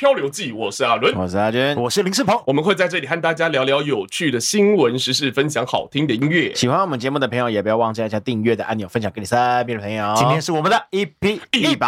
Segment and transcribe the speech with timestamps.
[0.00, 6.54] 漂流记，我是阿伦，我是阿娟，我是林世鹏，我们会在这里和大家聊聊有趣的新闻时事，分享好听的音乐。
[6.54, 9.36] 喜欢我们节目的朋友，也不要忘记按下订阅的按钮，分享给你身
[9.66, 10.14] 边的朋友。
[10.16, 11.86] 今天是我们的 EP 一百，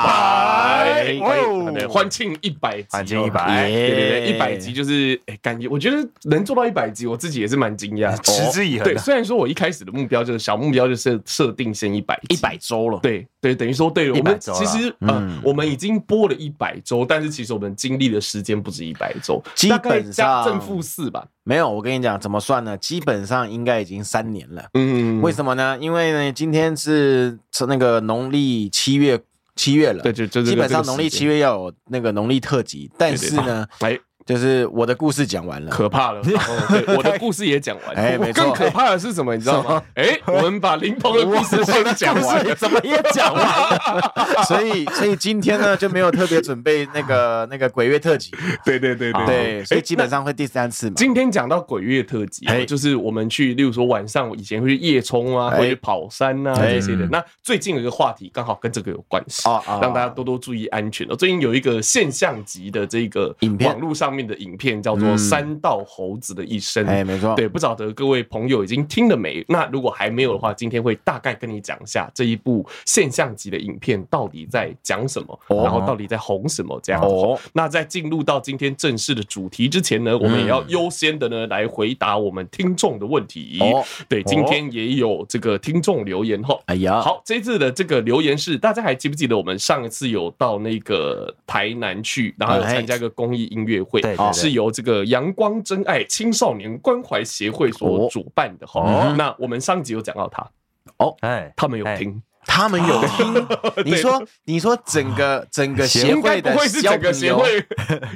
[1.88, 8.84] 欢庆一百集，欢庆一百，对对对，一百集就是哎，感觉我觉得能做到一百集，我自己也是蛮惊讶，持之以恒。
[8.84, 21.26] 对，虽然说我一开始的目标就是小目标，就是设定先一百一百周了，对对，等于说对了，我们其实呃，我们已经播了一百周，但是其实我们经历的时间不止一百周，基本上正负四吧。
[21.42, 22.78] 没有，我跟你讲怎么算呢？
[22.78, 24.64] 基本上应该已经三年了。
[24.74, 25.76] 嗯，为什么呢？
[25.80, 29.20] 因为呢，今天是是那个农历七月
[29.56, 33.98] 七月了，对，就就基本上农历七月要有那个农历特辑，但是呢，哎。
[34.24, 36.22] 就是我的故事讲完了，可怕了。
[36.96, 38.00] 我的故事也讲完了。
[38.00, 38.44] 哎，没错。
[38.44, 39.34] 更可怕的是什么？
[39.34, 39.82] 你知道吗？
[39.94, 44.12] 哎，我们把林鹏的故事先讲完，怎么也讲完了。
[44.46, 48.30] 所以，所以今天呢就没有特别准备那个那个鬼月特辑。
[48.64, 49.64] 对对对对对。
[49.64, 50.94] 所以基本上会第三次嘛。
[50.96, 57.06] 今天讲到鬼月特辑，就是我们去，例如说晚上以前会去夜冲啊，会去跑山啊这些的。
[57.10, 61.16] 那最近有一个话题刚好跟这个有关系啊，让大家多多注意安全哦。
[61.16, 69.44] 最近有一个现象级的这个影片，网络上面的影片叫做《三道猴子的一生》，哎，没错，对，不晓得各位朋友已经听了没？
[69.48, 77.02] 那如果还没有的话，今天会大概跟你讲一下这一部现象级的影片到底在讲什么，然后到底在红什么这样。
[77.02, 83.58] 哦，那在进入到今天正式的主题之前呢，我们也要优先的呢来回答我们听众的问题。
[83.60, 86.58] 哦，对，今天也有这个听众留言哈。
[86.66, 94.01] 哎呀，好，这次的这个留言是大家还记不记得我们上一次有到那个台南去，然后有参加一个公益音乐会？
[94.02, 94.32] 对。
[94.32, 98.66] 是由这个阳光真爱青少年关怀协会所主办的。
[98.66, 100.50] 哈，哦、那我们上集有讲到他，
[100.98, 102.22] 哦，哎，他们有听。
[102.46, 103.46] 他们有听？
[103.84, 107.64] 你说，你说整个整个协会的，不会是整个协会，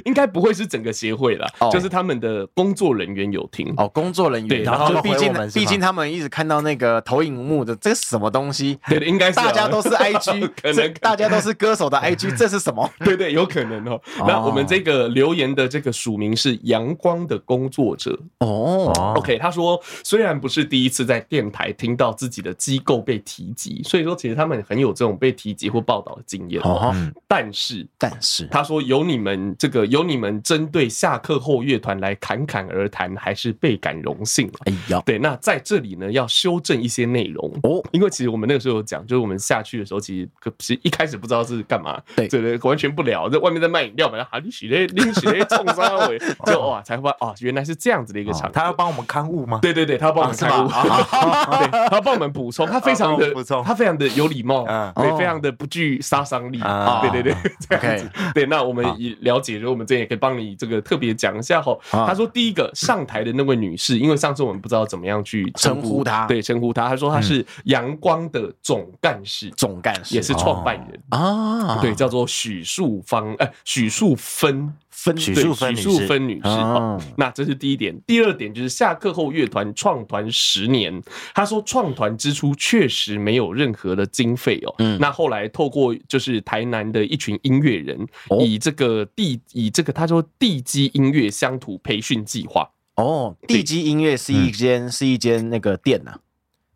[0.05, 3.73] 应该不会是整个协会了，就是他们的工作人员有听。
[3.77, 4.47] 哦，工作人员。
[4.47, 12.89] 对，然后毕竟毕竟他们一直看到那个投影幕的这个什么东西， 对，应该是大家都是 IG， 可能大家都是歌手的 IG，这是什么？
[12.99, 13.99] 对对，有可能哦。
[14.27, 18.17] 那我们这个留言的这个署名是阳光的工作者。
[18.39, 24.16] 哦，OK，他说虽然不是第一次在电台听到自己的机构被提及，所以说。
[24.17, 26.93] 其实他们很有这种被提及或报道的经验，哦
[27.27, 28.45] 但是但是。
[28.51, 34.49] 他说有你们这个有你们针对下课后乐团来侃侃而谈，还是倍感荣幸。
[34.65, 37.51] 哎呀，对，那在这里呢要修正一些内容。
[37.63, 42.27] 哦，因为其实我们那个时候有讲，就是我们下去的时候，其实可其实一开始不知道是干嘛，对。
[42.27, 49.59] 对，完全不聊，在外面在卖饮料嘛，哈利许雷利许雷冲上尾， 就哇才发现哦，原来是这样子的一个场，他要帮我们勘误吗？
[49.61, 54.06] 对对对，他要帮我们勘误，对，他要帮我们补充，他非常的补充，他非常的。
[54.09, 56.59] 有礼貌，对，非常的不具杀伤力，
[57.01, 57.35] 对对对，
[57.67, 61.77] 这样子，对，那我们也了解，就我们这也可以帮你这个特别讲一下哈。
[61.91, 70.15] 他说，第一个上台的那位女士，因为上次我们不知道怎么样去称呼她，对，称呼她，她说她是阳光的总干事，总干事。
[70.15, 71.01] 也是创办人。
[71.09, 74.73] 啊，对，叫做许树芳，哎，许树芬。
[74.97, 77.95] 分许树芬女士，分女士，哦，那这是第一点。
[78.07, 80.99] 第二点就是下课后乐团创团十年，
[81.35, 84.73] 他说创团之初确实没有任何的经费哦。
[84.79, 88.07] 嗯，那后来透过就是台南的一群音乐人，
[88.41, 92.67] 以这个地以这个他说地基音乐乡土培训计划。
[92.95, 96.19] 哦，地基音乐是一间是一间那个店呐，啊。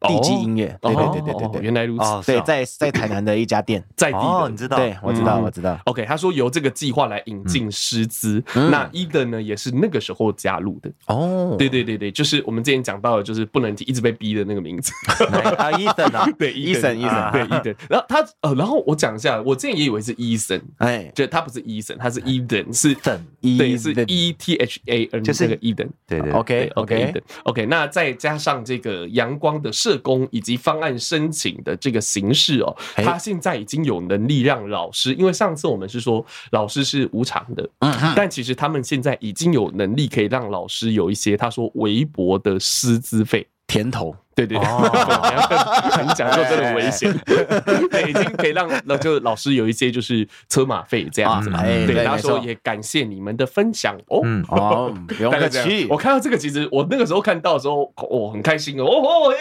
[0.01, 2.05] 地基音乐，对对对对对对，原来如此。
[2.25, 4.77] 对，在在台南的 一家店，在地的，你知道？
[4.77, 5.79] 对，我知道，我知道。
[5.85, 10.91] OK，他说由这个计划来引进师资，那 Eden 呢也是那个时候加入的。
[11.05, 14.91] 哦，对对对对，就是我们之前讲到的，就是不能提，一直被逼的那个名字。
[15.57, 17.75] 啊，Eden 啊，对，Eden，Eden，对，Eden。
[17.87, 25.89] 然后他呃，然后我讲一下，我之前也以为是 Eason，哎，就他不是 Eason，他是 Eden，是对，是 E T H A N，就是那个 Eden。
[26.07, 27.65] 对对，OK，OK，OK。
[27.67, 29.90] 那再加上这个阳光的设。
[29.91, 44.15] 社工以及方案申请的这个形式哦，他现在已经有能力让老师，因为上次我们是说老师是无偿的，嗯但其实他们现在已经有能力可以让老师有一些他说微薄的师资费甜头。
[44.33, 51.61] 对对对，你讲究真的很危险， 对，已经可以让那就老师有一些就是车马费这样子嘛。
[51.63, 54.21] 对，他说也感谢你们的分享哦。
[54.47, 55.85] 好，不用客气。
[55.89, 58.85] 我看到这个，其实我那个时候看到的时候，我很开心哦。
[58.85, 59.33] 哦，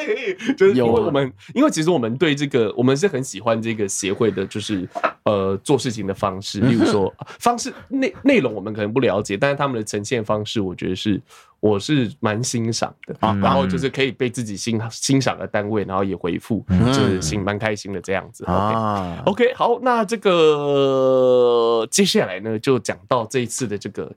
[0.56, 4.88] 就是因为我们，因为其实我们对这个，我们是很喜欢这个协会的，就是
[5.25, 11.20] 呃做事情的方式， 例如说方式内内容我们可能不了解，但是他们的呈现方式，我觉得是
[11.60, 13.16] 我是蛮欣赏的。
[13.20, 18.44] 然后就是可以被自己欣欣赏的单位，然后也回复，就是心蛮开心的这样子。
[18.44, 24.10] OK OK，好，那这个接下来呢，就讲到这一次的这个。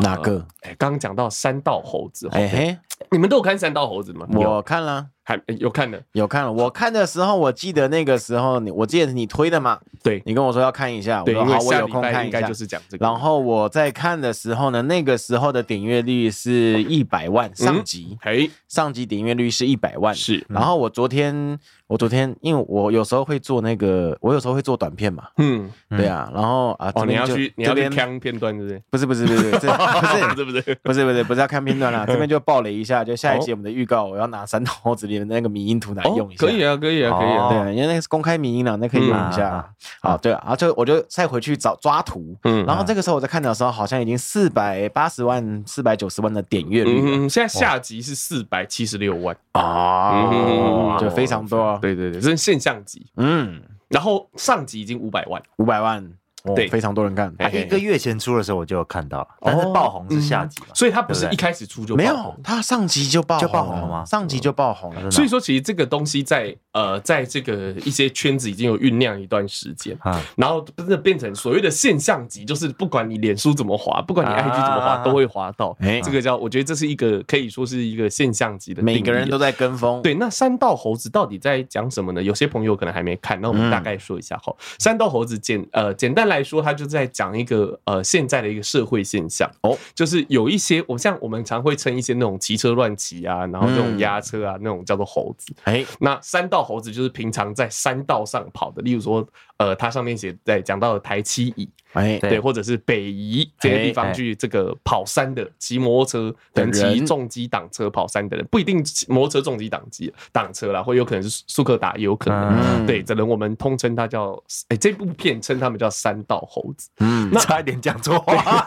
[0.00, 0.42] 哪个？
[0.62, 2.78] 哎，刚刚讲到三道猴子，哎嘿，
[3.10, 4.26] 你们都有看三道猴子吗？
[4.32, 6.52] 我看了，还有看的，有看了。
[6.52, 9.78] 我看的时候，我记得那个时候，你我记得是你推的嘛？
[10.02, 13.06] 对，你跟我说要看一下，对，因为我有空看一下，就是讲这个。
[13.06, 20.44] 然后我在看的时候呢，那个时候的点阅率是一百万上集，嘿，上集点阅率是一百万，是。
[20.48, 21.58] 然后我昨天。
[21.88, 28.82] 我昨天，因为我有时候会做那个，我有时候会做短片嘛，嗯，对啊，然后啊，哦，你要去，你要去看片段，对不对？
[28.88, 30.74] 不是不是不是，不是不是不是不是。
[30.82, 39.68] 不是不是要看片段啦，这边就爆雷一下，就下一集我们的预告，我要拿山道猴子里面的那个迷音图来用一下，可以啊可以啊可以啊，对，因为那个是公开迷音了，那可以用一下，
[40.00, 49.36] 好，对啊，然后就我就再回去找抓图，嗯，然后这个时候我在看的时候，好像已经四百八十万、四百九十万的点阅率，嗯，现在下集是四百七十六万。
[49.52, 52.62] 啊，就非常多，对对对，这是现。
[52.62, 56.08] 象级，嗯，然后上集已经五百万，五百万。
[56.54, 57.32] 对，非常多人看。
[57.38, 64.04] 他一个月前出的时候我就有看到，但是爆红是下集，所以他不是一开始出就没有，他上集就爆就爆红了吗？
[64.04, 65.10] 上集就爆红了。
[65.10, 75.76] 所以说，其实这个东西在呃，在这个一些圈子已经有酝酿一段时间，啊然后真的变成所谓的现象级，就是不管你脸书怎么滑，不管你 IG 怎么滑，都会滑到。
[75.80, 80.00] 哎，这个叫我觉得这是一个可以说是一个现象级的，每个人都在跟风。
[80.02, 82.22] 对，那三道猴子到底在讲什么呢？
[82.22, 84.54] 有些朋友可能还没看，那我们大概说一下哈。
[84.78, 87.02] 三道猴子简呃简单来说，他就在。
[87.12, 95.52] 讲一个呃现在的一个社会现象哦，就是有一些我像我们常会称一些那种骑车乱骑啊，然后那种压车啊，那种叫做猴子。
[95.64, 99.26] 哎，那山道猴子就是平常在山道上跑的，例如说
[99.58, 101.68] 呃，它上面写在讲到的台七乙。
[101.92, 112.86] 哎，对，或者是北宜这些地方去这个跑山的，骑摩托车等骑重机挡车跑山的人，不一定摩托车重机挡机挡车啦，或有可能是速克达，也有可能。
[112.86, 116.88] 对，只能我们通称他叫，哎，这部片称他们叫山道猴子。
[117.00, 118.66] 嗯，那差一点讲错话，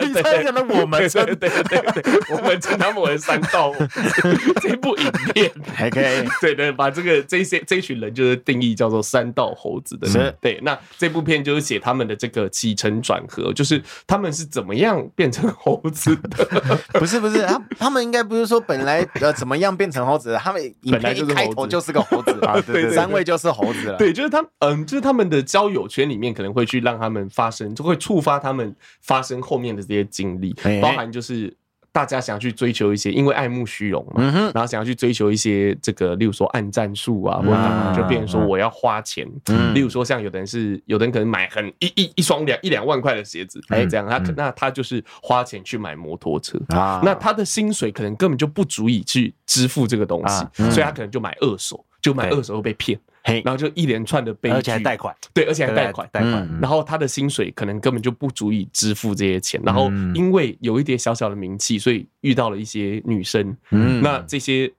[0.00, 1.08] 你 差点讲我们。
[1.08, 3.72] 称，对对对，我们称他们为山道。
[4.60, 5.50] 这部影片。
[5.74, 10.06] 还可以，对对，把这个这些这群人就是定义叫做山道猴子的。
[10.08, 12.41] 人，对，那这部片就是写他们的这个。
[12.48, 16.46] 起承转合，就是他们是怎么样变成猴子的？
[16.98, 23.96] 不是不是，他他们应该不是说本来呃怎么样变成猴子的，他们本来就开头就是个猴子啊， 对，三位就是猴子了。
[23.96, 31.56] 对，就是他嗯，就是他们的交友圈里面可能会去让他们发生，就会触发他们发生后面的这些经历，包含就是。
[31.92, 34.22] 大家想要去追求一些，因为爱慕虚荣嘛，
[34.54, 39.28] 然后想要去追求一些这个，例如说按战术啊，或者就变成说我要花钱。
[39.74, 46.58] 例如说，像有的人是，有的人可能买很一一一双两一两万块的鞋子，哎，这样他那他就是花钱去买摩托车。
[46.68, 52.98] 啊，那他的薪水可能根本就不足以去支付这个东西，所以他可能就买二手，就买二手又被骗。
[53.24, 56.58] 嘿，然后就一连串的悲剧，而且还贷款，对，而且还贷款，贷款。
[56.60, 59.60] 然后他的薪水可能根本就不足以支付这些钱。
[59.64, 63.56] 然后因为有一点小小的名气，所以遇到了一些女生。
[63.70, 64.72] 嗯，那这些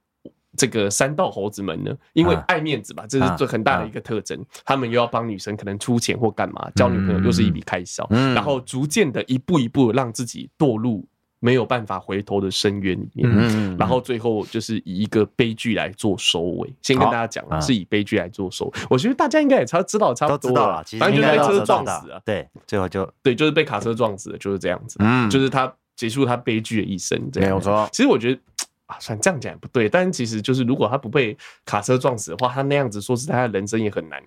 [0.58, 4.38] 这个山道猴子们呢，因为爱面子吧，这是最很大的一个特征。
[4.66, 8.06] 他们又要帮女生可能出钱或干嘛，交女朋友又是一笔开销。
[8.10, 11.08] 嗯，然后逐渐的一步一步让自己堕入。
[11.44, 16.74] 没有办法回头的深渊里面，嗯，然后最后就是以一个悲剧来做收尾。
[16.82, 18.72] 先跟大家讲，是以悲剧来做收尾。
[18.90, 22.22] 我觉得大家应该也差知道差不多了，反正就是被车撞死了。
[22.24, 24.96] 对，最后就对，就是被卡车撞死了，就是这样子。
[25.00, 27.22] 嗯，就是他结束他悲剧的一生。
[27.36, 27.90] 没有错。
[27.92, 28.40] 其实我觉得
[28.86, 31.36] 啊，算这样讲也不对，但其实就是如果他不被
[31.66, 34.24] 卡车撞死的话，他那样子说实在，他的人生也很难，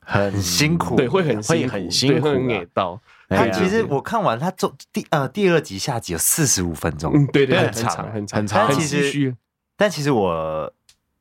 [0.00, 0.96] 很辛苦。
[0.96, 2.98] 对，会很会很辛苦，会很累到。
[3.28, 9.34] 他其实我看完他中第呃第二集下集有四十五分钟，嗯，对对，很长很长，但其实
[9.76, 10.72] 但其实我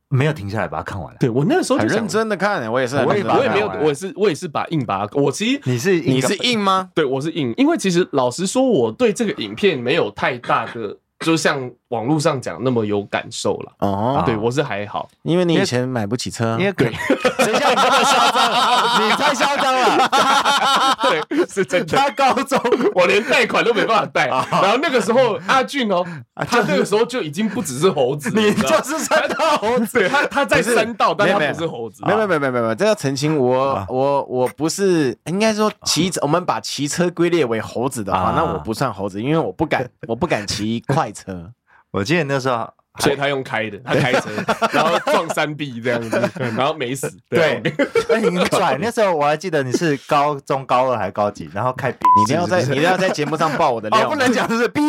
[0.09, 1.15] 没有停下来把它看完。
[1.19, 5.19] 对，我那个时候很认真的看，我也是，我也我也没有，我也是我也是把硬把它。
[5.19, 6.89] 我其实你是你是硬吗？
[6.93, 10.97] 对，我是硬，因为其实老实说，我对这个影片没有太大的。
[11.19, 18.52] 就像网络上讲那么有感受了哦，对我是还好，因为你以前买不起车，因为对，谁叫你这么嚣张？
[19.02, 21.98] 你太嚣张了，对，是真的。
[21.98, 22.60] 他高中。
[22.94, 26.06] 我连贷款都没办法贷，然后那个时候阿俊哦，
[26.48, 41.12] 他那个时候就已经不只是猴子，你就是山道猴子，他他在山道，但他不是猴子，没有没有没有没有没有，这要澄清，我我我不是，应该说骑，我们把骑车归列为猴子的话，那我不算猴子，因为我不敢我不敢骑快。
[41.16, 41.50] 车，
[41.96, 44.30] 我记得那时候所以他用开的，他开车，
[44.74, 47.10] 然后撞山壁这样子，然后没死。
[47.30, 47.62] 对，
[48.12, 48.78] 哎，你很拽。
[48.82, 54.82] 那时候我还记得你是高中高二还是高几，然后开，你一定要在你一定要在节目上爆我的料，不能讲，就是逼，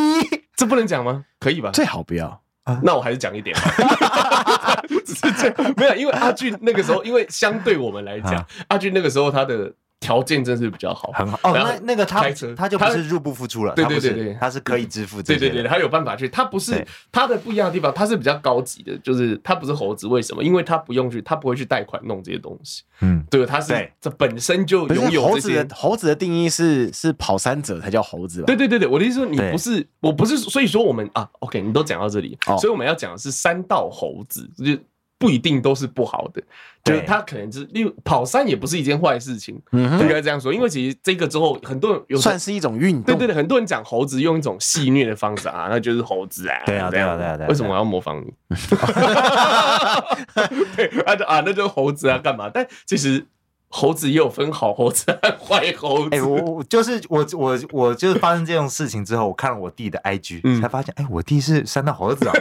[0.56, 1.24] 这不能讲吗？
[1.38, 1.70] 可以吧？
[1.72, 2.42] 最好不要。
[2.82, 9.72] 那我还是讲一点吧， 只是这样，没有，因为阿俊那个时候，因为相对我们来讲，阿俊那个时候他的。
[9.98, 11.52] 条件真是比较好，很好哦。
[11.54, 15.22] 那那个他他就不是入不敷出了，对对对对，他是可以支付。
[15.22, 16.28] 对对对，他有办法去。
[16.28, 20.06] 他不是他的不一样的地方，他是比较高级的，就是他不是猴子。
[20.06, 20.44] 为什么？
[20.44, 22.82] 因为他不用去，他不会去贷款弄这些东西。
[23.00, 25.66] 嗯，对，他是这本身就拥有这些。
[25.74, 28.46] 猴子的定义是是跑山者才叫猴子吧？
[28.46, 34.78] 对对对对，我的意思说你不是，我不是，所以说我们啊，OK，你都讲到这里，所以我们要讲的是山道猴子，就
[35.18, 36.42] 不一定都是不好的。
[36.84, 40.54] 就是他可能就是，因为跑山也不是一件坏事情，应该这样说。
[40.54, 43.04] 因为其实这个之后，很多人有算是一种运动。
[43.04, 46.56] 对对对，很多人讲猴子用一种戏谑的方式啊， 那就是猴子啊。
[46.64, 47.48] 对啊对啊对啊对啊！
[47.48, 48.32] 为什么我要模仿你？
[50.76, 52.48] 对啊啊，那就是猴子啊，干嘛？
[52.52, 53.26] 但其实。
[53.76, 56.08] 猴子也有分好猴子和坏猴子。
[56.12, 62.32] 哎，我我就是我我我就是发生这种事情之后，我看了我弟的 IG，才发现，哎，我弟是山道猴子啊！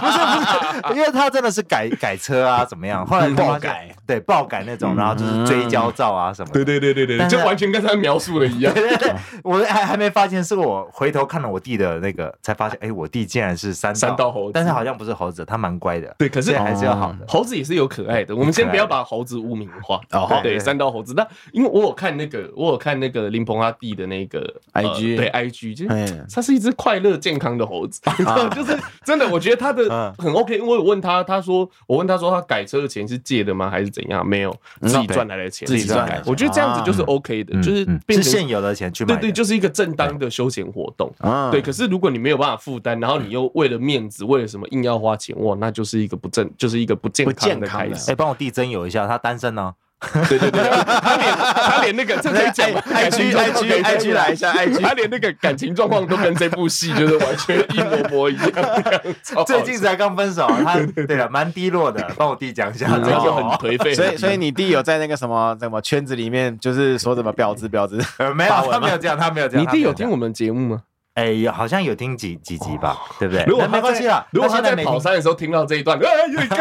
[0.00, 3.04] 不是不是，因为他真的是改改车啊，怎么样？
[3.04, 6.52] 后来爆改，对，爆改那种，然后就是追焦照啊什么。
[6.52, 8.72] 对对对对对，就完全跟他描述的一样。
[8.72, 16.14] 对对对，我还还没发现，是我回头看了我弟的那个，才发现，哎，我弟竟然是山山道猴子，但是好像不是猴子，他蛮乖的。
[16.18, 17.18] 对，可是还是要好的。
[17.26, 20.00] 猴子也是有可爱的，我们先不要把猴子污名化。
[20.24, 21.14] 哦，对，三道猴子。
[21.16, 24.40] 那因为我有看那个，我有看那个林鹏他弟的那个
[24.74, 28.00] IG，对 IG，就是他是一只快乐健康的猴子，
[28.54, 30.56] 就是真的，我觉得他的很 OK。
[30.56, 33.70] 因为我问他，他说我问他说他改车的钱是借的吗？
[33.70, 34.26] 还是怎样？
[34.26, 36.20] 没有，自己赚来的钱，自己赚来。
[36.26, 41.10] 我觉得这样子就是 OK 的，就是是现有的钱去买，对对，就是一个正当的休闲活动。
[41.50, 48.10] 对，可是如果你没有办法负担，然后你又为了面子，为了什么硬要花钱，哇，那就是一个不正，就是一个不健康的开始。
[48.10, 49.74] 哎，帮我弟征友一下，他单身呢。
[50.28, 58.50] 对对对，他连他连那个这可以讲吗？IG IG IG 来一下 IG，他连那个感情状况都跟这部戏就是完全一模模一样。
[59.46, 62.10] 最近才刚分手，他 对了，蛮低落的。
[62.16, 63.94] 帮我弟讲一下，这就很颓废。
[63.94, 68.02] 所以所以你弟有在那个什么什么圈子里面，就是说什么婊子婊子？
[68.16, 69.66] 呃，没有，他没有这样，他没有这样。
[69.66, 70.82] 你弟有听我们节目吗？
[71.20, 73.44] 哎，好像有听几几集吧，对不对？
[73.44, 76.56] 如果没关系啦，如果他在跑山的时候听到这一段，哎，有一个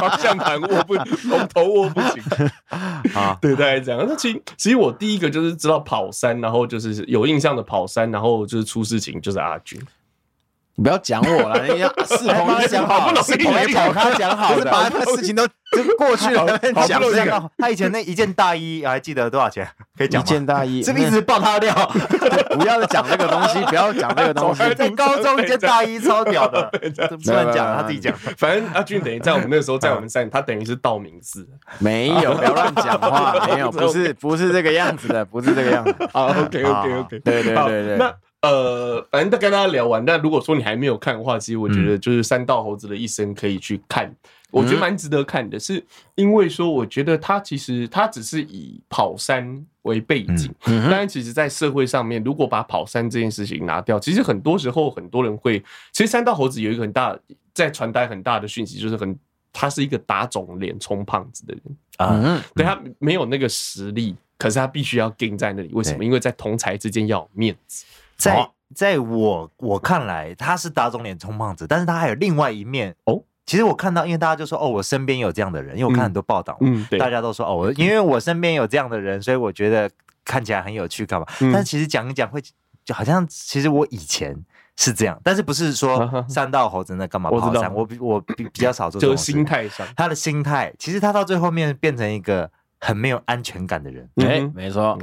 [0.00, 2.22] 方向盘握不，龙头握不紧
[3.14, 4.04] 啊，对，大概这样。
[4.06, 9.80] 那其实，其实我第一个就是知道跑山，然后就是有印象的跑山，然后就是出事情，就是阿军。
[10.78, 15.44] 你不要讲我了， 人家世鹏讲好，世鹏也跑他讲好，就是把他的事情都
[15.74, 16.56] 就过去了。
[16.86, 19.68] 讲这个，他以前那一件大衣还记得多少钱？
[19.98, 21.74] 可以讲一件大衣，是不是一直爆他料？
[22.50, 24.62] 不要讲这个东西，不要讲这个东西。
[24.76, 28.14] 在高中一件大衣超屌的，不能讲，他自己讲。
[28.36, 31.44] 反正阿俊等于在我们那个时候，在我们山，他等于是道明寺。
[31.80, 35.92] 没有，不要乱讲话，没有，不是，不是这个样子的，不是这个样子。
[36.12, 37.96] 好，OK，OK，OK，对对对对。
[37.96, 38.14] 那。
[38.42, 40.04] 呃，反正跟大家聊完。
[40.04, 44.14] 但如果说你还没有看的话，其实我觉得就是三道猴子的一生可以去看，
[44.52, 45.58] 我觉得蛮值得看的。
[45.58, 55.58] 是因为说，我觉得他其实他只是以跑山为背景，但是其实在社会上面，如果把跑山这件事情拿掉，其实很多时候很多人会，
[55.92, 57.18] 其实三道猴子有一个很大
[57.52, 59.18] 在传达很大的讯息，就是很
[59.52, 61.62] 他是一个打肿脸充胖子的人
[61.96, 65.70] 啊，对他没有那个实力，可是他必须要跟在那里。
[65.72, 66.04] 为什么？
[66.04, 67.84] 因为在同才之间要有面子。
[68.18, 73.22] 在在我我看来，他是打肿脸充胖子，但是他还有另外一面哦。
[73.46, 79.90] 其实我看到，因为大家就说哦，我身边有这样的人，因为我看很多报道，嗯，大家都说哦，我因为我身边有这样的人，所以我觉得
[80.22, 81.26] 看起来很有趣，干嘛？
[81.50, 82.42] 但其实讲一讲会，
[82.84, 84.36] 就好像其实我以前
[84.76, 87.72] 是这样，但是不是说三道猴子那干嘛跑山？
[87.72, 92.50] 我我比比较少做这种心态上，他的心态，其实他到最后面变成一个。
[92.80, 94.96] 很没有安全感的人，哎，没错，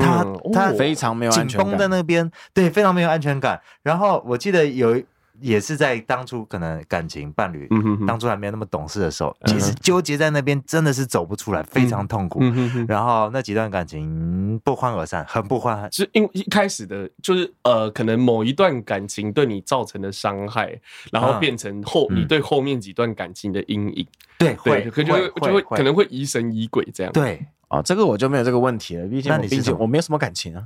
[0.00, 3.60] 他他非常没有安全感，紧绷在那边，对，非常没有安全感。
[3.82, 5.02] 然后我记得有。
[5.40, 7.68] 也是在当初可能感情伴侣，
[8.06, 12.40] 当初还没有那么懂事的时候，其实纠结在那边真的是走不出来，非常痛苦。
[12.86, 15.88] 然后那几段感情不欢而散，很不欢。
[15.92, 20.78] 是因为一开始的，就是呃，可能某一段感情对你造成的伤害，
[21.10, 24.06] 然后变成后你对后面几段感情的阴影。
[24.38, 27.12] 对，会，可就会就会可能会疑神疑鬼这样。
[27.12, 30.64] 对，啊，这个我就没有这个问题了，毕竟我毕竟我没有什么感情啊。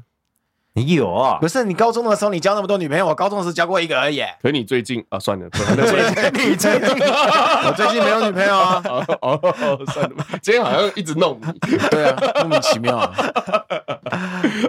[0.77, 1.39] 你有啊？
[1.41, 4.21] 不是你高中的时候你交那么多女朋友，我高中的时候交过一个而已。
[4.43, 8.83] 可你最近啊，算了， 最近你最近我 最近没有女朋友啊。
[9.23, 9.41] 哦，
[9.93, 11.79] 算了吧，今天好像一直弄你。
[11.91, 12.99] 对啊，莫名其妙。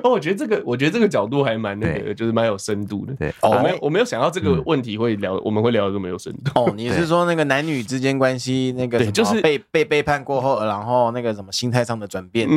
[0.01, 3.13] 哦，我觉得这个，我觉得这个角度还蛮那个，就是蛮有深度的。
[3.15, 6.51] 对，我没有，我没有想到这个问题会聊，我们会聊的这么有深度。
[6.55, 12.47] 哦，你是说那个男女之间关系那个，就是被被背叛过后，然后那个什么心态上的转变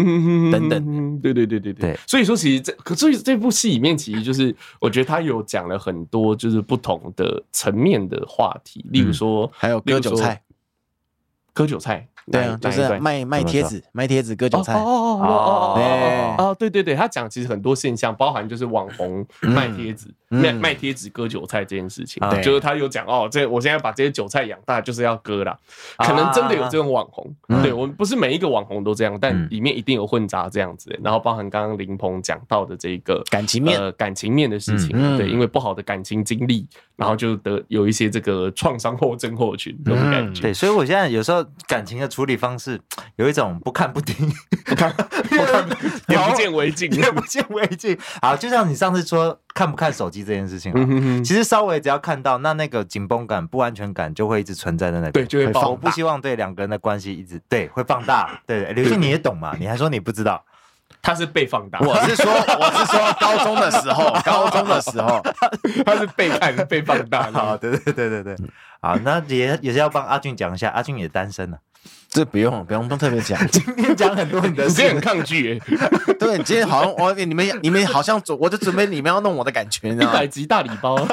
[0.52, 1.20] 等等。
[1.20, 1.98] 对对对对对。
[2.06, 10.42] 所以说，其实这可所以这部戏里面，其实就是我觉得他有讲了很多，就是不同的层面的话题，例如说还有割韭菜，
[11.54, 12.06] 割韭菜。
[12.30, 14.74] 对啊，就是卖卖贴纸，卖贴纸割韭菜。
[14.74, 22.22] 哦哦哦哦哦，对对对，他讲其实很多现象，包含就是网红卖贴纸、卖卖贴纸割韭菜这件事情。
[22.30, 25.56] 对，就是他有讲哦，这我现在把这些韭菜养大，就是要割啦。
[25.98, 30.96] 可能真的有这种网红，对我们不是每一个网红都这样，但里面一定有混杂这样子。
[31.02, 40.42] 然后包含刚刚林鹏讲到的这个感情面，感情面的事情，对，因为不好的感情经历，然后就得有一些这个创伤后症候群这种感觉。
[40.42, 42.80] 对，所以我现在有时候感情的处理方式
[43.16, 44.30] 有一种不看不听，
[44.64, 45.02] 不看不
[45.44, 45.68] 看，
[46.08, 47.98] 眼不见为净，眼不见为净。
[48.20, 50.80] 好，就像你上次说看不看手机这件事情啊，
[51.24, 55.68] 其实稍微只要看到，那那个紧绷感、不安全感就会一直存在在那里，对，就会放大。
[55.68, 58.40] 我不希望对两个人的关系一直对会放大。
[58.46, 59.54] 对，刘星你也懂嘛？
[59.58, 60.44] 你还说你不知道，
[61.02, 61.78] 他是被放大。
[61.80, 65.20] 我是说，我是说高中的时候，高中的时候
[65.84, 67.30] 他是被看被放大。
[67.30, 68.36] 好，对对对对对。
[68.82, 71.58] 好，那也也是要帮阿俊讲一下，阿俊也单身了。
[72.12, 73.38] 这不用，不用，不用特别讲。
[73.48, 75.60] 今天讲很多你的，你今天很抗拒耶。
[76.18, 80.96] 对，你今天好像我你们你们好像准，我就准备你们要弄我的感觉，一百集大礼包。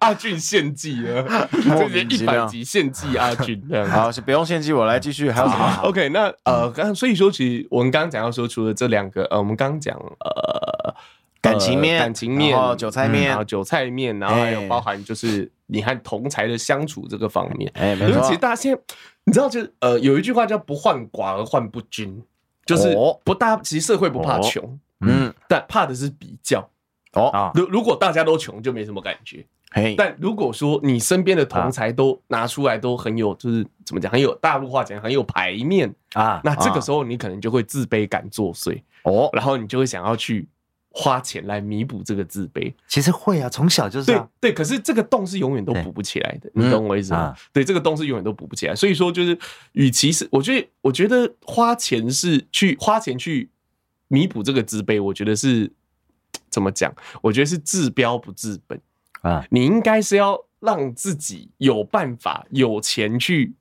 [0.00, 3.62] 阿俊献祭了，这是一百集献祭阿俊。
[3.90, 5.30] 好，是不用献祭，我来继续。
[5.30, 10.55] 还有什么？OK，那呃，刚所以说，其实我们刚刚讲到说，除了这两个，呃，我们刚刚讲呃。
[11.40, 17.70] 感情面，感情面，然后韭菜面，然后韭菜面，然后还有包含就是你和同才的相处这个方面。
[17.74, 18.08] 哎，没错。
[18.08, 18.80] 因为其实大家现在
[19.24, 22.22] 你知道，就是呃，有一句话叫“不患寡而患不均”，
[22.66, 26.68] 就是不大，其实社会不怕穷，嗯，但怕的是比较。
[27.12, 29.44] 哦，如如果大家都穷，就没什么感觉。
[29.72, 40.48] 嘿，但如果说你身边的同才都拿出来都很有，就是怎么讲，很有大陆话讲很有牌面啊，那这个时候你可能就会自卑感作祟哦，然后你就会想要去。
[40.98, 47.36] 花钱来弥补这个自卑，其实会啊，从小就是对对，可是这个洞是永远都补不起来的，你懂我意思吗？
[47.52, 49.38] 对，这个洞是永远都补不起来，所以说就是，
[49.72, 53.50] 与其是我觉得，我觉得花钱是去花钱去
[54.08, 55.70] 弥补这个自卑，我觉得是
[56.48, 56.90] 怎么讲？
[57.20, 58.80] 我觉得是治标不治本。
[59.20, 63.52] 啊，你应该是要让自己有办法有钱去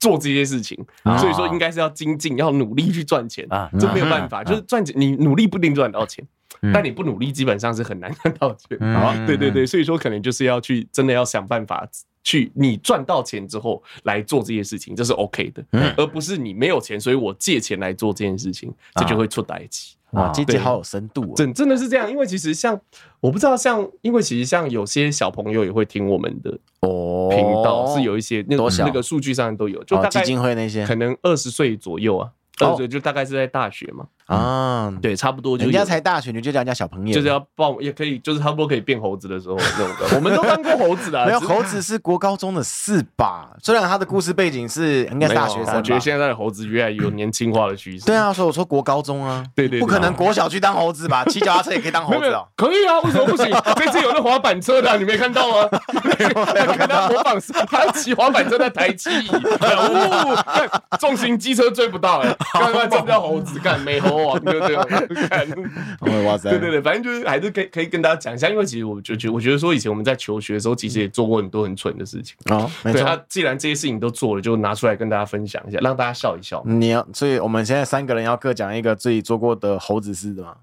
[0.00, 0.76] 做这些事情，
[1.20, 6.26] 所以说应该是要精进，要努力去赚钱啊，这没有办法，就是赚钱，你努力不一定赚得到钱。
[6.72, 8.78] 但你不努力，基本上是很难赚到钱。
[8.80, 11.86] 啊，对对对，所以说可能就是要去真的要想办法
[12.22, 15.64] 去，你赚到钱之后来做这些事情，这是 OK 的，
[15.96, 19.94] 而不是你没有钱，所以我借钱来做这件事情，这就会出代志。
[20.10, 22.08] 哇，这句好有深度，真真的是这样。
[22.08, 22.80] 因为其实像
[23.18, 27.28] 我不知道，像因为其实像有些小朋友也会听我们的哦。
[27.30, 32.30] 频道，是有一些那那个数据上都有，就大概基金会那些，可能二十岁左右啊。
[32.60, 40.06] 二十岁就大概是在大学嘛，啊，对，差不多就人家才大学，你就叫人家小朋友，就是要抱也可以，就是差不多可以变猴子的时候那种的。
[40.16, 43.50] 我们都当过猴子啊，没有猴子是国高中的事吧？
[43.62, 48.06] 虽然他的故事背景是应该是大学生，我觉得现在的猴子越来越有年轻化的趋势。
[48.06, 51.24] 对啊，所以我说国高中啊，对对，不可能国小去当猴子吧？
[51.28, 53.50] 骑脚踏车也可以当猴子哦，可以啊，为什么不行？
[53.76, 55.68] 这次有那滑板车的，你没看到吗？
[56.76, 63.24] 看他模仿他骑滑板车在抬七乙，看重型机车追不到哎， 刚刚这叫。
[63.24, 66.50] 猴子干没猴王就这样看，哇塞！
[66.50, 72.70] 对对对，反正就是还是可以可以跟大家讲一下，因为其实我就觉我觉得说以前我们在求学的时候，其实也做过很多很蠢的事情啊。
[72.82, 76.62] 对，他既然这些事情都做了，就拿出来跟大家分享一下，让大家笑一笑。
[76.66, 80.54] 你要，所以我们现在三个人要各讲一个自己做过的猴子事的吗？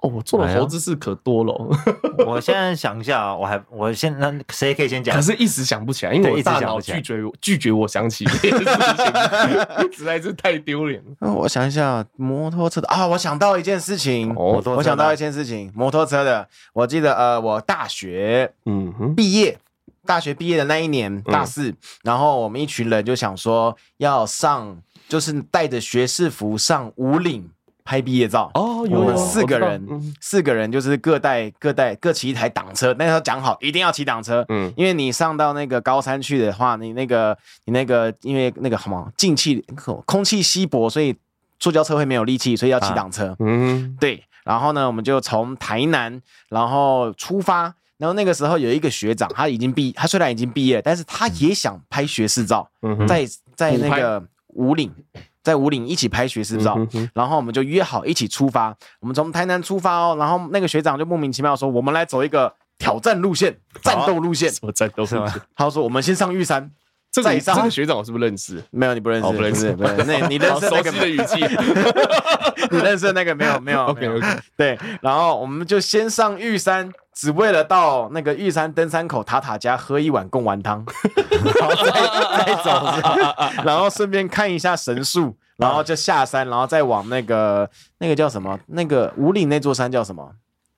[0.00, 1.54] 哦，我做的猴子事可多了。
[2.26, 5.16] 我现在想一下啊，我还我先那谁可以先讲？
[5.16, 11.32] 可是一时想不起来，因为我大脑拒绝拒绝我想起这件事情， 实在是太丢脸了。
[11.32, 19.58] 我想一下，摩托车的啊，我想到一件事情，我想到一件事情，摩托车的，我记得呃，我大学嗯毕业，
[20.04, 24.76] 大学毕业的那一年大四，然后我们一群人就想说要上，
[25.08, 27.48] 就是带着学士服上五岭。
[27.86, 28.50] 拍毕业照。
[28.52, 32.94] 哦，我们四个人，四个人就是各带各带各骑一台挡车。
[32.98, 39.64] 那时候讲好，一定要骑挡车，嗯，因为你上到那个高山去的话，你那个你那个因为那个什么进气
[40.04, 41.16] 空气稀薄，所以
[41.58, 44.22] 塑胶车会没有力气，所以要骑挡车，嗯，对。
[44.44, 46.20] 然后呢，我们就从台南
[46.50, 47.74] 然后出发。
[47.98, 52.68] 然后那个时候有一个学长，他已经毕，他虽然已经毕业，但是他也想拍学士照，
[53.08, 54.92] 在在那个五岭，
[55.46, 56.76] 在武岭一起拍学士照。
[57.14, 60.16] 然后我们就约好一起出发，我们从台南出发哦。
[60.18, 65.22] 然后那个学长就莫名其妙说：“我们来走一个挑战路线，战斗路线。”什么战斗路线？
[65.54, 66.68] 他说：“我们先上玉山。”
[67.22, 68.60] 再上这个学长我是不是认识？
[68.72, 70.04] 没有，你不认识，不认识，不认识。
[70.04, 71.36] 那你认识那个的语气？
[72.72, 73.60] 你认识那个没有？
[73.60, 73.84] 没有。
[73.94, 74.26] OK OK。
[74.56, 76.92] 对，然后我们就先上玉山。
[77.16, 80.84] 只为了到那个玉山登山口塔塔家喝一碗贡丸汤，
[81.58, 81.90] 然后再
[82.44, 82.70] 再走，
[83.64, 87.68] 然后顺便看一下神树，然后就下山，然后再往那个
[88.00, 88.60] 那个叫什么？
[88.66, 90.32] 那个五岭那座山叫什么？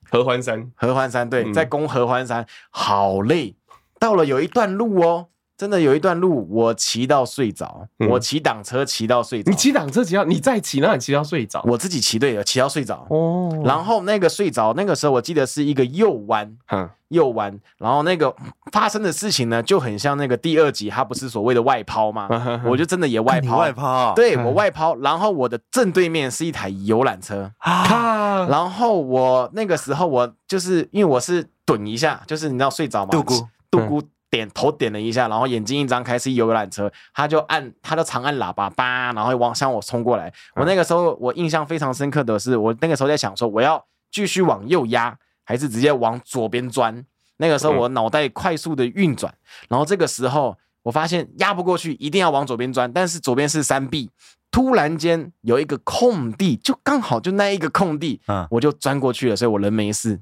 [0.09, 0.71] 合欢山。
[0.77, 3.57] 合欢山，对，在攻合欢山，好累。
[3.99, 5.27] 到了有一段路哦。
[5.59, 9.51] 真的有一段路，我骑到睡着，嗯、我骑挡车骑到睡着。
[9.51, 11.61] 你骑挡车骑到，你再骑，那你骑到睡着？
[11.67, 13.05] 我自己骑对了，骑到睡着。
[13.11, 13.51] 哦。
[13.65, 17.59] 然后那个睡着，那个时候我记得是一个右弯，嗯，右弯。
[17.77, 18.33] 然后那个
[18.71, 22.29] 发生的事情呢，就很像那个第二集，它不是所谓的外抛吗？
[22.31, 24.15] 嗯、我就真的也外抛，外抛。
[24.15, 24.95] 对，我外抛。
[25.01, 27.51] 然后我的正对面是一台游览车。
[27.59, 28.47] 啊。
[28.47, 33.11] 然后我那个时候我就是因为我是蹲一下，就是你知道睡着吗？
[33.11, 34.03] 度咕，度咕。
[34.31, 40.33] 点头点了一下，然后眼睛一张开，是游览车，他就按，他就长按喇叭，叭，然后往向我冲过来。
[40.55, 47.05] 我那个时候我印象非常深刻的是，我那个时候在想说，我要继续往右压，还是直接往左边钻？
[47.39, 49.33] 那个时候我脑袋快速的运转，
[49.69, 54.11] 然后这个时候我发现压不过去，一定要往左边钻，但是左边是山壁，
[54.51, 60.21] 突然间有一个空地，就刚好就那一个空地，嗯我就钻过去了，所以我人没事。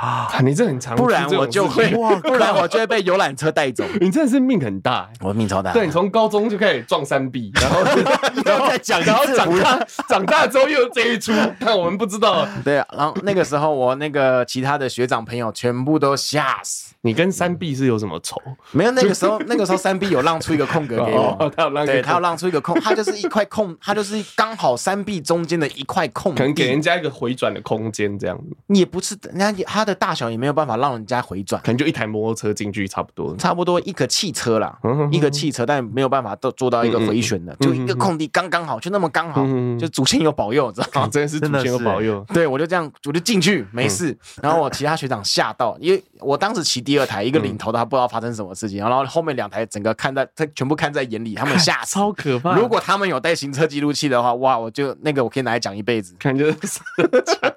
[0.00, 1.90] 啊，你这很长，不然我就会，
[2.22, 3.84] 不然我就会被游览车带走。
[4.00, 5.72] 你真的是命很大，我命超大。
[5.72, 7.82] 对，你从高中就开始撞山壁，然后
[8.46, 12.46] 然后再讲，然后长大长大之后又这一出，但我们不知道。
[12.64, 16.89] 对啊，然后那个时候我那个其他的学长朋友全部都吓死。
[17.02, 18.36] 你跟三 B 是有什么仇？
[18.72, 28.56] 没有，那个时候那个时候三 B 有让出一个空格给我，他有让，对他有让出一个空，他就是一块空，他就是刚好三 B 中间的一块空，可能给人家一个回转的空间这样子。
[28.68, 30.80] 也不是，人家他的大小也没有办法。
[30.80, 34.78] 让人家回转，可能就一台摩托车进去差不多，差不多一个汽车啦，
[35.10, 39.44] 一个汽车，但没有办法都做到一个回旋的，就一个空地刚刚好，就那么刚好，
[39.78, 41.08] 就祖先有保佑，知道吗？
[41.12, 42.24] 真的是祖先有保佑。
[42.32, 52.56] 对，我就这样，我就进去没事，然后我其他学长吓到，因为我当时骑第二台，一个领头的他不知道发生什么事情，然后后面两台整个看在他全部看在眼里，他们吓死 超可怕。
[52.56, 56.52] 如果他们有带行车记录器的话，哇，我就那个我可以拿来讲一辈子，感 觉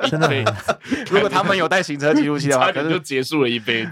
[0.08, 0.30] 真的。
[1.10, 3.92] 如果他们有带行车记录器的话，可能就结束了一辈子。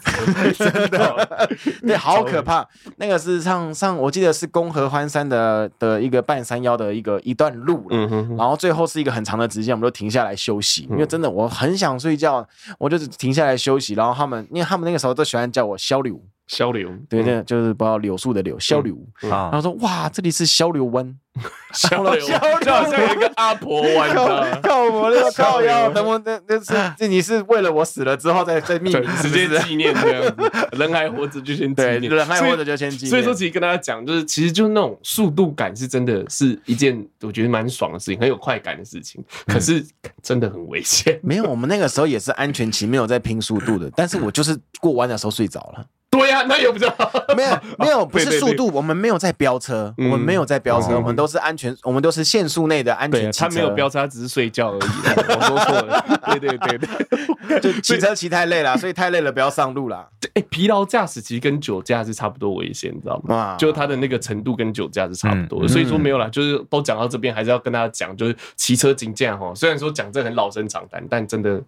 [0.53, 1.49] 真的，
[1.81, 2.63] 对，好可怕。
[2.97, 13.95] 那个是上上，我记得是攻合欢山的的一个半山腰的一个一段路，嗯哼，然后最后是一个很长的直线，我们都停下来休息，因为真的我很想睡觉，我就停下来休息。
[13.95, 16.21] 然后他们，因为他们那个时候都喜欢叫我小柳。
[16.51, 18.93] 萧柳，对对，就是不知道柳树的柳，萧柳。
[19.21, 21.17] 然后说哇，这里是萧柳湾，
[21.71, 22.33] 萧 柳，就
[22.73, 33.09] 好像有一个阿婆湾的，靠我那个靠腰，等我那那是这 你是为了我死了之后再再命名，直接纪念这样子，人还活着就先纪念，人还活着就先纪念。
[33.09, 39.23] 所以说，其实跟大家讲，就是其实就是那种速度感是真的是一件我觉得蛮爽的事情，很有快感的事情。
[39.47, 39.81] 可是
[40.21, 41.17] 真的很危险。
[41.23, 45.85] 没有，我们那个时候也是安全期，没有在拼速度的，但是我就是过弯的时候睡着了。
[46.11, 46.93] 对呀，那也不知道，
[47.35, 53.47] 没有没有，不是速度，我们没有在飙车，我们没有在飙车，我们都是安全，我们都是限速内的安全骑车。
[53.47, 54.81] 他没有飙车，他只是睡觉而已。
[54.81, 60.05] 我说错了，对对对对， 就骑车骑太累了， 所以太累了不要上路啦。
[60.33, 63.55] 哎，疲劳驾驶其实跟酒驾是差不多危险，你知道吗？
[63.57, 69.53] 就他的那个程度跟酒驾是差不多，所以说没有啦，就是都讲到这边，还是要跟大家讲，就是骑车警驾哈。
[69.55, 71.61] 虽然说讲这很老生常谈，但真的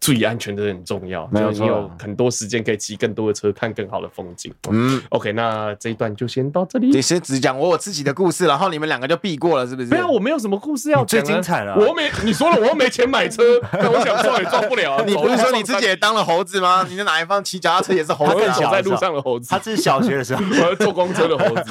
[0.00, 1.26] 注意安全真的很重要。
[1.30, 4.54] 没有，你有很多时间可以骑更多的车，看更好的风景。
[4.70, 6.88] 嗯，OK，那这一段就先到这里。
[6.90, 9.88] 你先只讲我我自己的故事，然后你们两个就避过了，是不是？
[9.88, 11.06] 没有，我没有什么故事要讲。
[11.06, 13.42] 最精彩了，我没你说了，我又没钱买车，
[13.74, 15.04] 那我想撞也撞不了。
[15.04, 16.86] 你不是说你自己也当了猴子吗？
[16.88, 19.48] 你在哪一方骑脚踏车也是猴子，走在路上的猴子。
[19.50, 21.64] 他是小学的时候，我坐公车的猴子。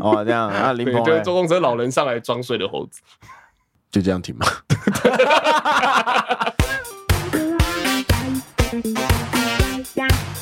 [0.00, 3.00] 哦，这样啊，林鹏对，坐公车老人上来装睡的猴子，
[3.90, 4.46] 就这样停吗？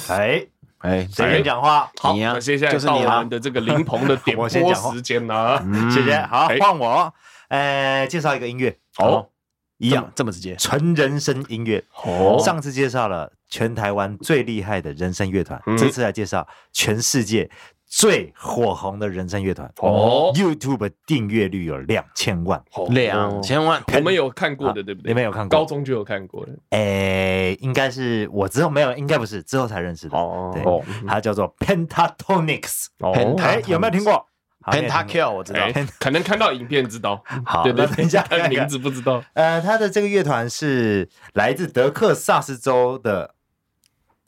[0.08, 0.46] 哎。
[0.84, 1.90] 哎，谁先讲话？
[1.98, 4.60] 好，那接下来到我们的这个林鹏的 点播时
[5.00, 5.64] 间了。
[5.90, 6.20] 谢谢。
[6.26, 7.12] 好，换我。
[7.48, 8.76] 呃，介绍一个音乐。
[8.98, 9.30] 哦，
[9.78, 11.82] 一样这么直接，纯人声音乐。
[12.04, 17.50] 哦，上次介绍了全台湾最厉害的人声乐团，这次来介绍全世界
[17.96, 25.10] 最火红的人声乐团哦，YouTube 订阅率有两千万，两千万，我们有看过的，对不对？
[25.10, 26.52] 你们有看过，高中就有看过的。
[26.70, 30.18] 诶，应该是我之后没有，应该不是之后才认识的。
[30.18, 30.64] 哦，对，
[31.06, 32.86] 它叫做 Pentatonix。
[32.98, 34.26] 哦，哎，有没有听过
[34.64, 35.60] ？Pentakill 我知道，
[36.00, 37.22] 可能看到影片知道。
[37.44, 39.22] 好，对对，等一下， 名字不知道。
[39.34, 43.34] 呃，他的这个乐团是来自德克萨斯州的。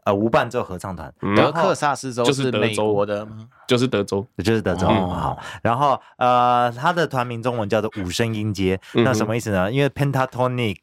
[0.07, 3.27] 呃，无伴奏合唱团，德克萨斯州就是美国的，
[3.67, 4.87] 就是德州，就是德州。
[4.87, 9.69] 好，然后呃，他的团名中文叫做五声音阶，那什么意思呢？
[9.73, 10.77] 因为 pentatonic，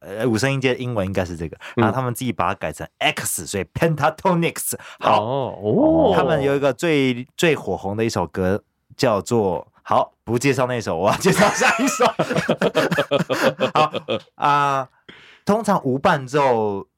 [0.00, 4.74] 呃，五声音阶英文应该是这个，然后他们自己把它改成 X，所以 pentatonics。
[4.98, 8.60] 好哦，他们有一个最最火红的一首歌
[8.96, 12.04] 叫做，好，不介绍那首，我要介绍下一首。
[13.72, 13.92] 好
[14.34, 14.88] 啊，
[15.44, 16.88] 通常无伴奏。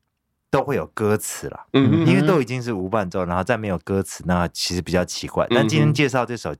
[0.50, 5.46] 都会有歌词了，嗯，因为都已经是无伴奏，然后再没有歌词，那其实比较奇怪。
[5.50, 6.52] 但今天介绍这首，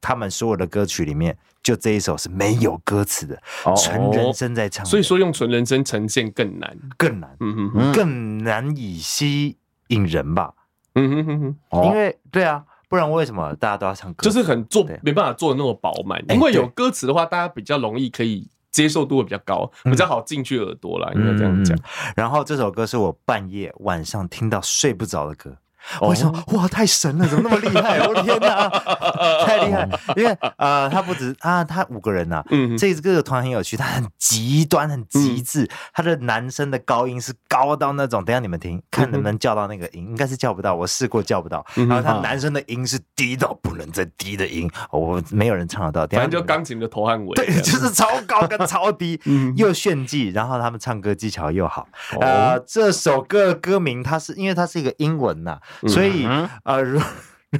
[0.00, 3.40] 他们所有的歌曲里面，就这一首是没有歌词的，
[3.76, 4.84] 纯人声在唱。
[4.84, 9.56] 所以说用纯人声呈现更难，更难，嗯哼，更难以吸
[9.88, 10.52] 引人吧。
[10.94, 14.24] 嗯哼哼哼，因为对啊，不然为什么大家都要唱歌？
[14.24, 18.48] 就是很做没办法做的那么饱满，因为有歌词的话，大家比较容易可以。
[18.70, 21.76] 接受度会比较高，比较好进去耳朵啦，应该这样讲。
[22.16, 25.56] 然后这首歌是我半夜晚上听到睡不着的歌。
[26.00, 27.98] 我想，哇，太神了，怎么那么厉害？
[28.06, 28.68] 我的天哪，
[29.44, 29.88] 太厉害！
[30.16, 35.68] 因为呃，他不止啊，他五个人呐，嗯，这个团很有趣，他很极端，很极致。
[35.92, 41.64] 他的男生的高音是高到那种，等下你们听，看能不能叫到那个音，应该是叫不到，我试过叫不到。
[41.74, 46.06] 然后他男生的音是低到不能再低的音，我没有人唱得到。
[46.16, 49.20] 反正就钢琴的头和尾，对，就是 超高跟超低，
[49.56, 51.86] 又炫技，然后他们唱歌技巧又好。
[52.20, 55.58] 呃，这首歌的歌名，它是因为它是一个英文呐。
[55.86, 56.26] 所以，
[56.64, 57.00] 呃，如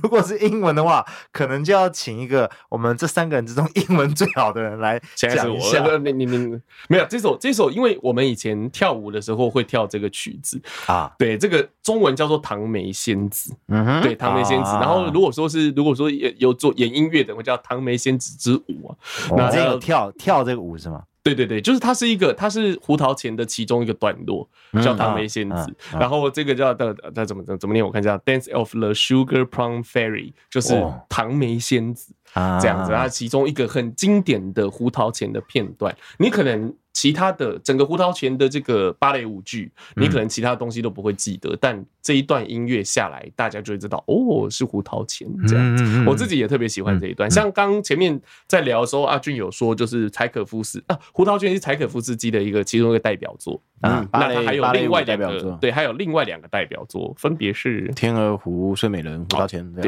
[0.03, 5.83] 如果是英文的话，可能就要请一个我们这三个人之中英文最好的人来讲一下。
[5.97, 11.11] 你你你没有这首这首，因为我们以前跳舞的时候会跳这个曲子啊。
[11.19, 13.51] 对，这个中文叫做《唐梅仙子》。
[13.69, 14.71] 嗯哼，对，《唐梅仙子》。
[14.79, 18.97] 然后如果说是如果说有有做演音乐的，会叫《唐梅仙子之舞》啊。
[19.35, 21.03] 那这个跳跳这个舞是吗？
[21.35, 24.49] 对对对，就是它是一个，它是胡桃钳的其中一个段落，
[24.83, 27.85] 叫《唐梅仙子》，然后这个叫的它怎么怎么怎么念？
[27.85, 30.75] 我看一下，《Dance of the Sugar Plum Fairy》就是
[31.09, 36.75] 唐梅仙子这样子，它其中一个很经典的胡桃钳的片段，你可能。
[36.95, 45.85] 其他的整个胡桃钳的这个芭蕾舞剧，你可能其他东西都不会记得，嗯、但这一段音乐下来，大家就会知道哦，是胡桃钳这样子。
[45.87, 47.29] 嗯、我自己也特别喜欢这一段。
[47.29, 53.63] 嗯、像刚前面在聊的时候，阿俊有说，就是柴可夫斯啊，胡桃钳是柴可夫斯基的一个其中一个代表作。
[53.83, 59.65] 嗯，那他还有另外两个，对，还有另外两个代表作，分别是《天鹅湖》《睡美人》《胡桃钳》。
[59.75, 59.83] 对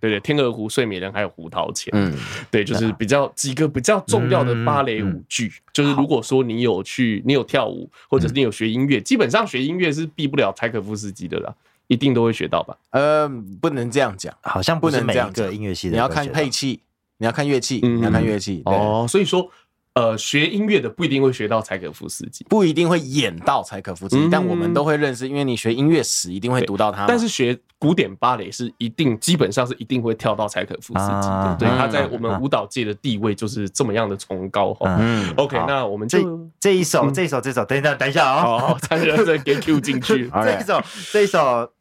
[0.00, 1.90] 对对，《天鹅湖》《睡美人》还有《胡桃钳》。
[1.96, 2.16] 嗯，
[2.50, 5.52] 对，就是比较几个比较重要的芭蕾舞剧。
[5.72, 11.52] 就是如果说你有去，你有跳舞，或者是你有学音乐，基本上学音乐是避不了柴可夫斯基的啦，
[11.88, 12.76] 一定都会学到吧？
[12.90, 13.28] 呃，
[13.60, 15.52] 不能这样讲，好像不能这样讲。
[15.52, 16.80] 音乐系的，你要看配器，
[17.18, 18.62] 你要看乐器，你要看乐器。
[18.66, 19.50] 哦，所以说。
[19.96, 27.06] 呃，学音乐的不一定会学到柴可夫斯基，不一定会演到柴可夫斯基，但我们都会认识，因为你学音乐史一定会读到他。
[27.06, 34.98] 但是学古典芭蕾是一定，基本上是一定会跳到柴可夫斯基的，对，他在我们舞蹈界的地位就是这么样的崇高哈。
[35.00, 40.28] 嗯，OK，那我们就这一首，这一首，这首，等一下，等一下啊，好，再再给 Q 进去。
[40.44, 41.72] 这一首，这一首，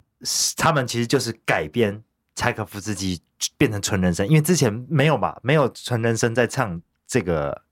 [0.56, 2.02] 他们其实就是改编
[2.34, 3.20] 柴可夫斯基
[3.58, 7.65] 变成纯人声，因为之前没有吧，没有纯人声在唱这个。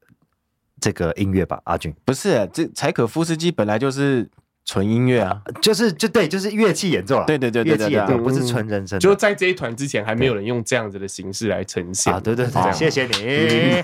[0.84, 4.30] 这个音乐吧，阿俊不是这柴可夫斯基本来就是
[4.66, 9.00] 纯音乐啊，就是就对，就是乐器演奏了，对对对，乐器演奏不是纯人声。
[9.00, 12.20] 就在这一团之前，还没有人用这样子的形式来呈现啊。
[12.20, 13.82] 对对对，谢谢你。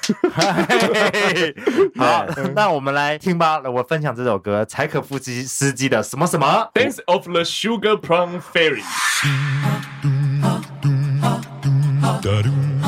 [1.95, 3.61] 好，那我们来听吧。
[3.61, 8.83] 我分享这首歌，柴可夫斯基的什么什么，Dance of the Sugar Plum Fairy。
[12.31, 12.78] 性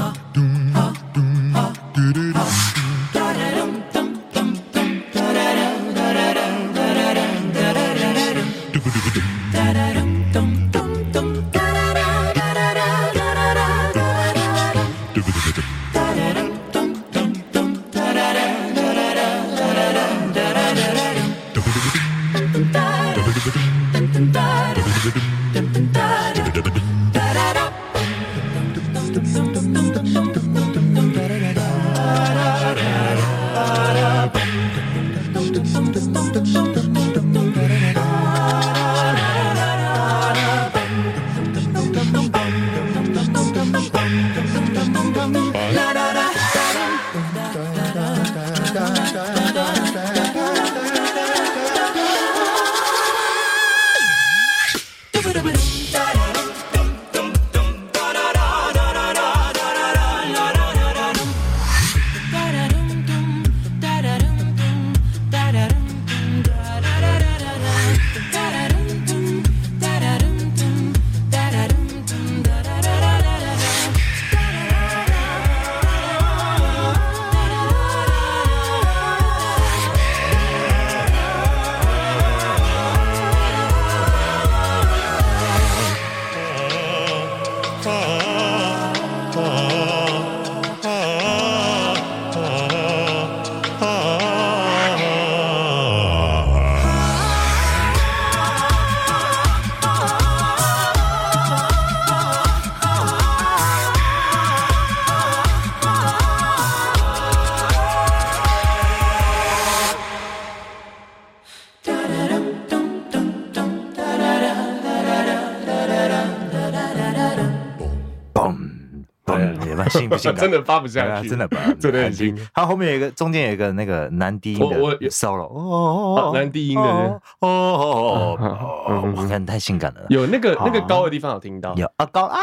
[120.15, 122.37] 不性感，真的发不下去，真的不，真的 很新。
[122.53, 124.77] 它后面有一个，中间有一个那个男低音的
[125.09, 130.01] solo，哦，男低音的，哦哦哦，我看太性感了。
[130.09, 132.37] 有那个那个高的地方有听到，有啊高啊，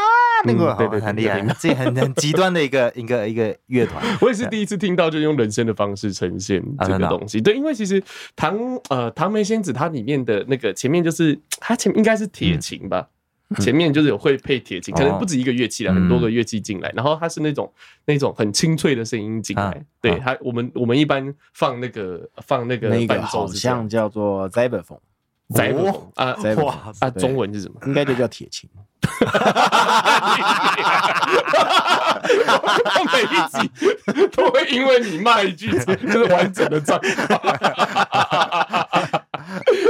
[0.45, 4.03] 那个对对很厉害，这很很极端的一个 一个一个乐团。
[4.21, 7.41] 我也是第一次听到，就用人声的方式呈现这个东西。
[7.41, 8.03] 对，因为其实
[8.35, 13.07] 唐呃唐梅仙子它里面的那个前面就是它前面应该是铁琴吧。
[13.57, 17.73] 前面就是有会配铁琴，可能不止一个乐器了，很多个乐器进来，然后它是那种
[18.05, 19.85] 那种很清脆的声音进来。
[20.03, 27.81] 对它，我们我们一般放那个放那个那个好像叫做 Zyberphone，Zyberphone 啊哇啊，中文是什么？
[27.87, 28.69] 应该就叫铁琴。
[32.61, 33.71] 我每一集
[34.33, 37.09] 都会因为你骂一句，就是完整的状态。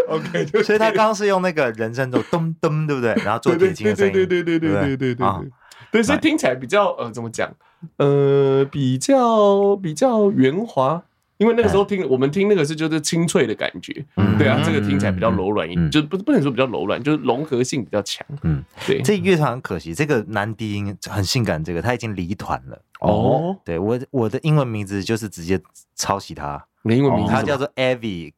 [0.08, 3.14] OK， 所以他刚刚是用那个人声做咚咚，对不对？
[3.24, 5.50] 然后做铁琴的声音，对对对对对对对对
[5.92, 7.50] 对，所以听起来比较呃，怎么讲？
[7.96, 11.00] 呃，比较比较圆滑，
[11.36, 14.04] 因为那个时候听我们听那个是就是清脆的感觉，
[14.36, 18.26] 对啊，这个听起来比较柔软一点，就不不能说比较柔软，就是融合性比较强。
[18.42, 19.00] 嗯，对。
[19.02, 22.78] 这乐团很可惜，这个男低音很性感，这个他已经离团了。
[23.00, 25.60] 哦，对我我的英文名字就是直接
[25.94, 28.32] 抄袭他，英文名字他叫做 Avi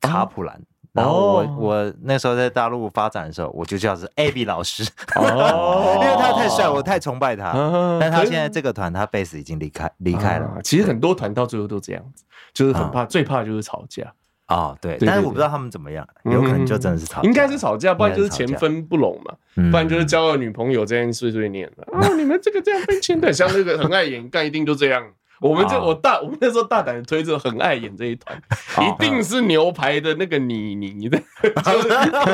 [0.00, 0.62] 卡普兰。
[0.96, 4.82] 然后我我那时候在大陆发展的时候，我就叫是 Abby 老师，
[5.16, 7.52] 哦， 因为他太帅，我太崇拜他。
[8.00, 10.50] 但他现在这个团，他贝斯已经离开离开了。
[10.64, 14.12] 其实很多团到最后都这样子，就是很怕，最怕就是吵架。
[14.46, 14.96] 啊，对。
[15.00, 17.26] 但是我不知道他们怎么样，有可能就真的是吵架。
[17.28, 19.34] 应该是吵架，不然就是钱分不拢嘛，
[19.70, 21.84] 不然就是交了女朋友这样碎碎念的。
[21.98, 25.04] 啊，你们这个这样分钱的，像那个很爱演，干一定就这样。
[25.40, 28.36] 我们这我大我们那时候大胆的推测很爱演这一团，
[28.80, 31.18] 一定是牛排的那个妮妮的，
[31.64, 31.88] 就是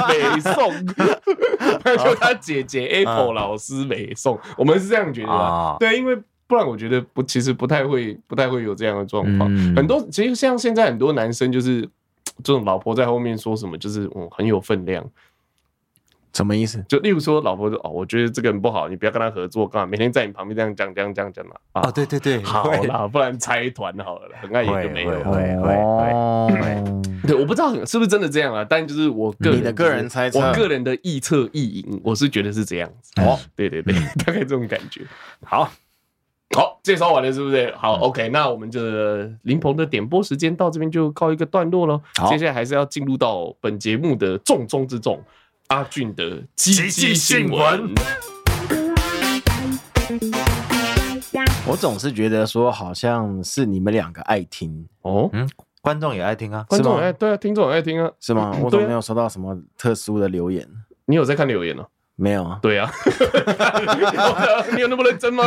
[0.08, 0.86] 美颂，
[2.04, 5.76] 就他姐姐 Apple 老师美颂，我们是这样觉得的。
[5.80, 9.50] 对，因为不然我觉得不，其实不太会不太会有这样的状况。
[9.74, 11.88] 很多其实像现在很多男生就是
[12.44, 15.04] 这种老婆在后面说什么，就是嗯很有分量。
[16.34, 16.82] 什么意思？
[16.88, 19.86] 就例如说，老婆说：“哦，我觉得这个人不好，你不要跟他合作，干嘛？
[19.86, 25.10] 每天在你旁边这样讲、这样讲、讲嘛。”啊，对对对，好啦，不然拆团好了，很爱演就没有。
[25.24, 25.66] 会会
[26.48, 33.12] 会，对，我不知道是不是真的这样啊，但就是我个人你的个人猜测，我个人的臆测意淫，我是觉得是这样子。
[33.20, 35.02] 哦，对对对， 大概这种感觉。
[35.44, 35.70] 好，
[36.56, 37.72] 好，介绍完了是不是？
[37.76, 42.00] 好，OK，那我们这林鹏的点播时间到这边就告一个段落了。
[42.28, 45.22] 接下来还是要进入到本节目的重中之重。
[45.72, 47.60] 阿俊的积极新闻，
[51.66, 54.86] 我总是觉得说好像是你们两个爱听。
[55.00, 55.48] 哦，嗯，
[55.80, 58.54] 观众也爱听啊，观众爱对啊，听众也爱听啊，是吗？
[58.60, 60.68] 我怎么没有收到什么特殊的留言？
[61.06, 61.86] 你有在看留言吗？
[62.16, 62.90] 没有啊，对啊，
[64.74, 65.44] 你有那么认真吗？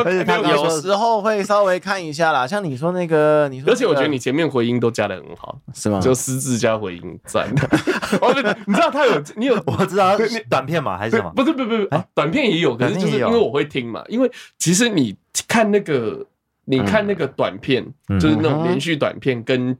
[0.49, 5.99] 有时候会稍微看一下啦，像你说那个，你说，而且我觉得你前面回音都加的很好，是吗？
[6.01, 7.47] 就私自加回音赞。
[8.65, 10.17] 你知道他有，你有， 我知道，
[10.49, 11.31] 短片嘛还是什么？
[11.35, 15.15] 不是，不不，不是，短片也有，可是就是因为我会听嘛，因为其实你
[15.47, 16.25] 看那个，
[16.65, 17.85] 你看那个短片，
[18.19, 19.77] 就是那种连续短片跟。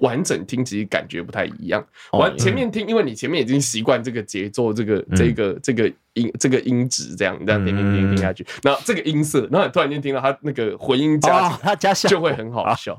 [0.00, 1.84] 完整听其实感觉不太一样。
[2.12, 12.98] 完前面听，因为你前面已经习惯这个节奏，这个这个这个音这个音质这样，你这样听听听听下去，然后这个音色，然后你突然间听到他那个回音加，他加就会很好笑。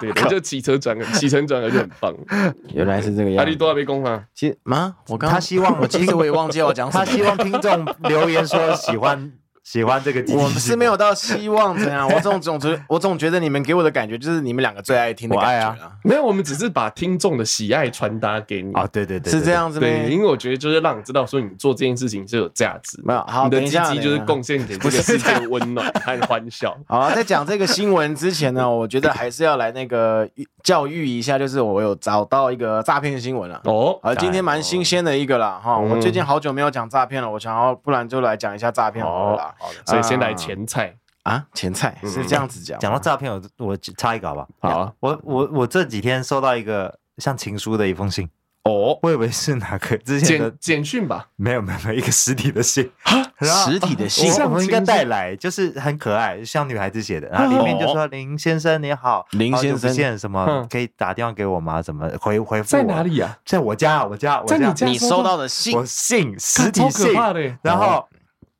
[0.00, 2.14] 对，我就起承转合，起承转合就很棒。
[2.74, 3.44] 原来是这个样。
[3.44, 4.96] 阿里多阿贝公啊，其实吗？
[5.08, 7.04] 我刚他希望我其实我也忘记我讲什么。
[7.04, 9.32] 他希望听众留言说喜欢。
[9.70, 12.08] 喜欢这个，我们是没有到希望怎样。
[12.08, 15.92] 我总总觉，我总觉得你们给我的感觉就是你们两个最爱听的感觉啊。
[16.02, 18.88] 没有，我们只是把听众的喜爱传达给你啊。
[18.90, 19.78] 对对对，是这样子。
[19.78, 22.98] 对，因为我觉得就是让你知道说你做这件事情是有价值。
[23.04, 26.74] 没有，好，你的积极就是贡献给 这个世界温暖和欢笑。
[26.86, 30.26] 好，在讲这个新闻之前呢， 我觉得还是要来那个
[30.62, 33.60] 教育一下，就是我有找到一个诈骗新闻了。
[33.64, 35.76] 哦，啊今天蛮新鲜的一个啦哈。
[35.76, 39.54] 我最近好久没有讲诈骗了，我想要不然就来讲一下诈骗好了啦。
[39.58, 40.34] 好的，所以先来。
[40.38, 40.94] 前菜
[41.24, 42.78] 啊，前菜是这样子讲。
[42.78, 44.46] 讲到诈骗，我我插一个好吧？
[44.60, 48.28] 好啊，我我我这几天收到一个像情书的一封信
[48.62, 51.28] 哦，我以为是哪个之前的简讯吧？
[51.36, 52.90] 没有没有没有，一个实体的信
[53.40, 61.82] 实体的信，我们应该带来，就是很可爱，像女孩子写的，然后里面就说：“林先生你好，林先生什么可以打电话给我吗？
[61.82, 62.68] 怎么回回复？
[62.68, 63.36] 在哪里啊？
[63.44, 67.12] 在我家，我家，在你家，你收到的信，我信实体信，
[67.60, 68.08] 然后。”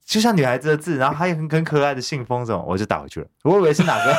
[0.08, 3.26] 就像女孩子的字，然后还有很很可爱的信封什么，我就打回去了。
[3.44, 4.16] 我以为是哪个，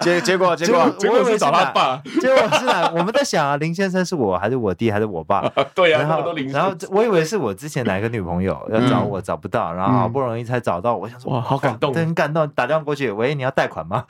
[0.02, 2.90] 结结果结果结果是找他爸，结果是哪？
[2.92, 5.48] 我们在想啊，林先生是我还是我弟还是我爸？
[5.76, 14.04] 对呀，然后然后我以为是我之前哪个女朋友 要找我找不到，然后好不容易才找到，我想说哇，好感动，很感动，打电话过去，喂，你要贷款吗？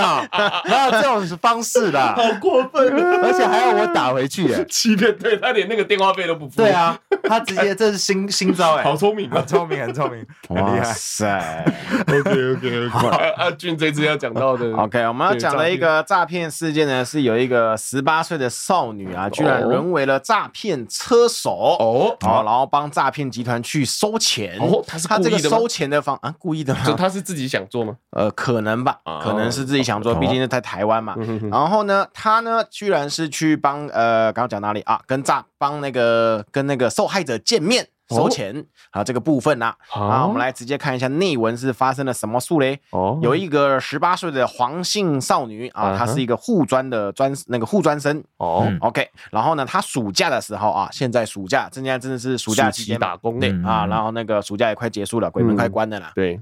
[0.90, 2.00] 这种方式的？
[2.14, 2.92] 好过分，
[3.22, 6.56] 而且还要我打回去，欺骗，对他连那个电话费都不付。
[6.56, 10.92] 对啊，他直接这是新新招哎，好聪明，很聪明，很聪明，很厉害。
[10.92, 11.64] 塞
[12.08, 13.08] ，OK OK OK。
[13.36, 16.50] 阿俊这次要讲到的，OK，我们要讲的一个诈骗。
[16.50, 21.50] 事件呢，是有一个十八岁的少女啊，居然沦为了诈骗车手。
[21.78, 24.58] 哦，好，然后帮诈骗集团去收钱。
[24.58, 26.80] 哦，他是他这个收钱的方啊，故意的吗？
[26.84, 27.96] 就他是自己想做吗？
[28.10, 31.16] 呃，可能吧，可能是自己想说，毕竟是在台湾嘛。
[31.50, 35.00] 然后呢，他呢，居然是去帮呃，刚刚讲哪里啊？
[35.06, 39.74] 跟诈帮那个跟那个受害者见面收钱啊，这个部分呐。
[39.88, 42.80] 好，我们来直接看一下内文是发生了什么事嘞？
[42.90, 48.22] 哦，有一个十八岁的黄姓少女啊，她是一个护专的专那个护专生。
[48.38, 49.08] 哦，OK。
[49.30, 53.86] 然后呢，她暑假的时候啊，现在暑假，现在真的是暑假期间打工对啊。
[53.86, 56.12] 然后那个暑假也快结束了，鬼门快关了啦。
[56.14, 56.40] 对。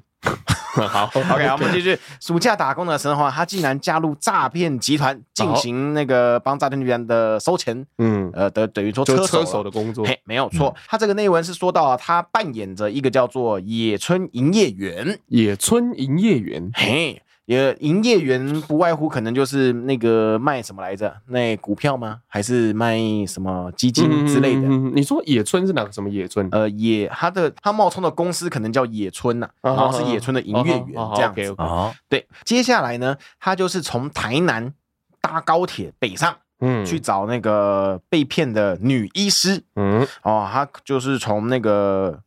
[0.88, 1.98] 好，OK，我们继续。
[2.20, 10.04] 暑假打工的时候，他竟然加入诈骗集团，进行那个帮诈骗集团的收钱，嗯，呃，等等于说车车手的工作。
[10.04, 10.74] 嘿，没有错。
[10.86, 17.22] 他这个内文是说到啊，他扮演着一个叫做野村营业员，野村营业员，嘿。
[17.48, 21.16] 也营业员不外乎可能就是那个卖什么来着？
[21.28, 22.20] 那股票吗？
[22.26, 24.68] 还是卖什么基金之类的？
[24.68, 26.46] 嗯、你说野村是哪个什么野村？
[26.52, 31.54] 呃，野他的他冒充的公司可能叫野村呐、啊，然后是野村的营业员这样子。
[31.56, 32.26] 哦，对。
[32.44, 34.74] 接下来呢，他就是从台南
[35.22, 39.62] 搭高铁北上，嗯，去找那个被骗的女医师。
[39.74, 42.20] 嗯，哦，他就是从那个。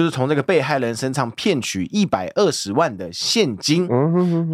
[0.00, 3.86] 就是从这个被害人身上骗取一百二十万的现金，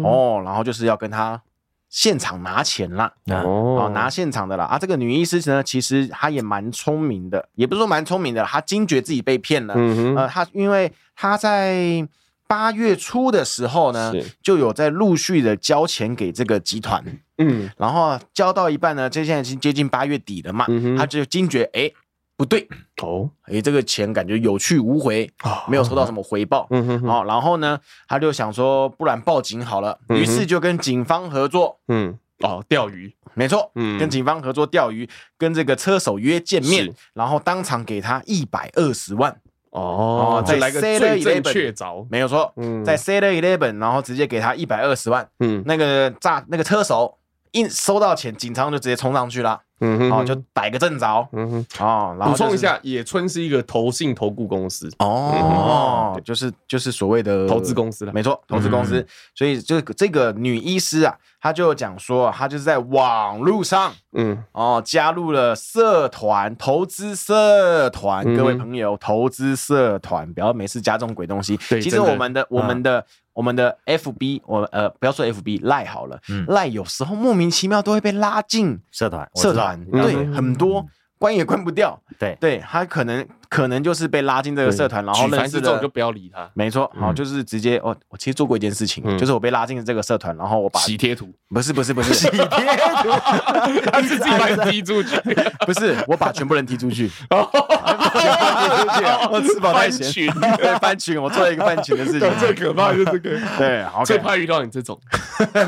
[0.03, 1.41] 哦，然后就是要跟他
[1.87, 3.13] 现场拿钱啦，
[3.45, 4.65] 哦，拿现场的啦。
[4.65, 9.73] 啊，这个女医师呢，其实她也蛮聪明的，也不是说蛮聪明的，她惊觉自己被骗了。
[10.17, 12.05] 呃，她因为她在
[12.45, 14.11] 八月初的时候呢，
[14.43, 17.01] 就有在陆续的交钱给这个集团，
[17.37, 20.65] 嗯，然后交到一半呢，这现在已经接近八月底了嘛，
[20.97, 21.89] 她就惊觉，哎。
[22.37, 22.67] 不对
[23.01, 25.27] 哦，哎，这个钱感觉有去无回，
[25.67, 26.67] 没有收到什么回报。
[26.69, 29.97] 嗯哼，好，然后呢，他就想说，不然报警好了。
[30.09, 31.79] 于是就跟警方合作。
[31.87, 33.71] 嗯，哦，钓鱼，没错。
[33.73, 39.35] 嗯，跟警方合作钓鱼，跟这个车手约见面，然后当场给他一百二十万。
[39.71, 42.53] 哦，再来个最正确凿，没有错。
[42.57, 45.27] 嗯，在 Seven Eleven，然后直接给他一百二十万。
[45.39, 47.17] 嗯，那个炸那个车手
[47.51, 49.61] 一收到钱，警察就直接冲上去了。
[49.79, 51.27] 嗯哼，哦，就逮个正着。
[51.33, 54.89] 嗯哼，哦，补充一下，野村是一个投信投顾公司。
[54.99, 59.05] 哦，就是就是所谓的投资公司了，没错，投资公司。
[59.35, 68.25] 所以就这个女医师啊，她就讲说，她就是在网络上，嗯，哦，加入了社团，投资社团。
[68.35, 71.57] 各位朋友，投资社团，不要每次加这种鬼东西。
[71.69, 73.05] 对，其实我们的我们的
[73.37, 79.85] 我们的 FB，我呃不要说 F B，赖好了赖有时候莫名其妙都会被拉进社团，社团。
[79.91, 80.83] 对，很多
[81.19, 82.01] 关也关不掉。
[82.17, 86.49] 对，对他可能可能就是被拉进这个社团，然后认识的，就不要理他。
[86.53, 92.13] 没错，好，就是直接哦，我其实做过一件事情，就是我被拉进这个社团，然后我把洗贴图，不是不是不是。
[92.13, 92.49] 洗贴 图，
[93.91, 95.15] 他是自己把人踢出去，
[95.65, 97.09] 不是我把全部人踢出去，
[99.29, 104.99] 我吃饱太闲，对，翻群，我做了一个翻群的事情，最可怕就是这个，对，最怕遇到你这种，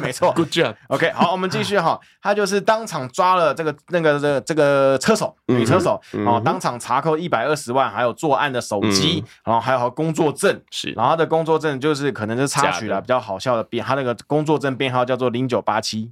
[0.02, 16.12] 没错，Good job，OK，好，我们继续哈，他就是当场抓了这个那个这这个车手，女车手，哦，当场查扣一百二十万，还有作案的手机，然后还有工作证，是，然后他的工作证就是可能是插曲了比较好笑的编，他那个工作证编号叫做零九八七。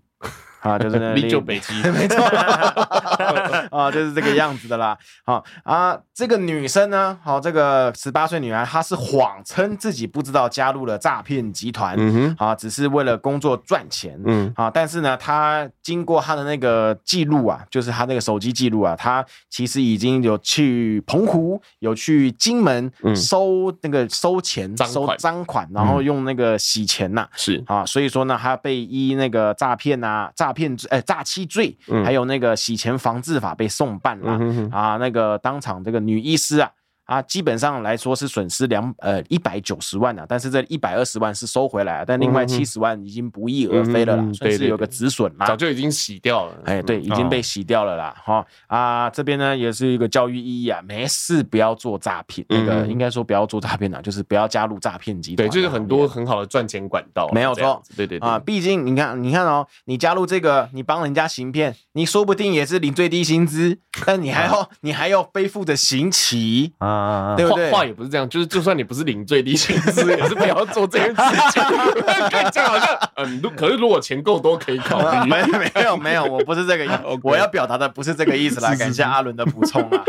[0.67, 2.21] 啊，就是那零九 北七， 没错，
[3.71, 4.97] 啊，就是这个样子的啦。
[5.25, 27.63] 好啊，这个女生呢，好，这个十八岁女孩，她是谎称自己不知道加入了诈骗集团，嗯哼，啊，只是为了工作赚钱，嗯，啊，但是呢，她经过她的那个记录啊，就是她那个手机记录啊，她其实已经有去澎湖，有去金门收那个收钱，收赃款，然后用那个洗钱呐，是。
[27.67, 30.53] 啊，所以说呢，她被依那个诈骗啊，诈。
[30.57, 34.31] 诈骗罪，哎，诈欺罪，还有那个洗钱防治法被送办了
[34.71, 34.97] 啊。
[34.97, 36.71] 那个当场这个女医师啊，
[37.07, 46.53] 啊，基本上来说是损失两呃一百九十万啊，但是这一百二十万是收回来了，但另外七十万已经不翼而飞了啦，嗯、算是有个止损啦，早就已经洗掉了。
[46.65, 48.15] 哎，对，已经被洗掉了啦。
[48.23, 55.47] 哈、哦、啊，这边呢也是一个教育意义啊，没事不要做诈骗，那个应该说不要做诈骗啊，就是不要加入诈骗集团。
[55.47, 57.81] 对，就是很多很好的赚钱管道，没有错。
[57.95, 66.96] 对对对啊，毕竟你看，你看哦，你加入这个，你帮人家行骗，你说不定也是领最低薪资，但你还要、啊、你还要背负着刑期啊，
[67.35, 67.71] 对不对？
[67.71, 71.21] 话也不是这样，就是就算你不是领最低薪资， 也是不要做这件事
[71.51, 71.63] 情。
[72.51, 75.29] 这样好像嗯，可是如果钱够多，可以考虑。
[75.29, 78.75] 没没有没有，我不是这个意 思，我要表达的不是这个意思啦。
[78.75, 80.03] 感谢阿伦的补充啊。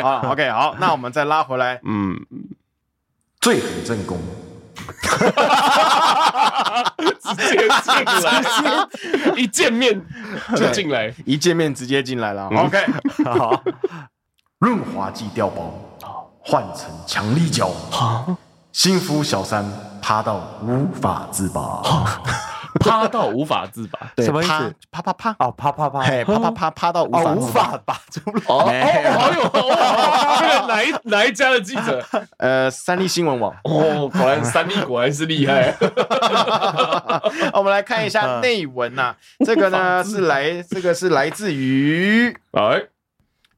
[0.00, 2.18] 好，OK，好，那我们再拉回来，嗯，
[3.40, 4.18] 最很正宫。
[7.20, 7.94] 直接进
[8.24, 8.42] 来，
[9.36, 10.00] 一见面
[10.56, 12.48] 就进来，一见面直接进来了。
[12.48, 12.78] OK，
[13.24, 13.62] 好，
[14.58, 15.72] 润滑剂掉包，
[16.50, 17.70] 换成强力胶，
[18.72, 19.64] 幸福小三
[20.02, 21.80] 趴到无法自拔。
[22.80, 24.74] 趴到无法自拔，什么意思？
[24.90, 28.42] 啪啪啪哦，啪啪啪，啪啪啪啪到无法无法拔出来。
[28.46, 28.64] 哦，
[29.18, 32.04] 好有，哪一 哪一家的记者？
[32.38, 33.52] 呃，三立新闻网。
[33.64, 35.72] 哦，果然三立果然是厉害。
[37.54, 42.82] 我们来看一下内文呐，这个呢是来，这个是来自于哎，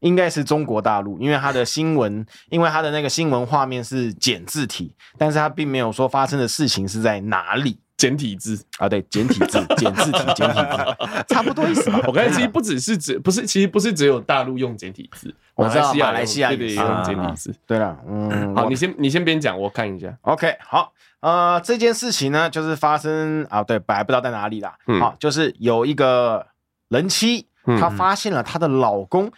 [0.02, 7.78] 应该是中国大陆，因为它的新闻， 因为它的那个新闻画面是简字体，但是它并没有说发生的事情是在哪里。
[7.94, 12.00] 简体字啊，对，简体字， 简字体，简体字，差不多意思吧。
[12.08, 17.54] 我刚才其实不只是只，不是，其实不是只有大陆用简体字，我知道马来西亚也用简体字。
[17.64, 20.12] 对了，嗯，好，你先你先边讲，我看一下。
[20.22, 24.74] OK，好，呃，这件事情呢，就是发生啊，对，本来不知道在哪里啦。
[24.98, 26.44] 好，就是有一个
[26.88, 27.46] 人妻，
[27.78, 29.30] 她发现了她的老公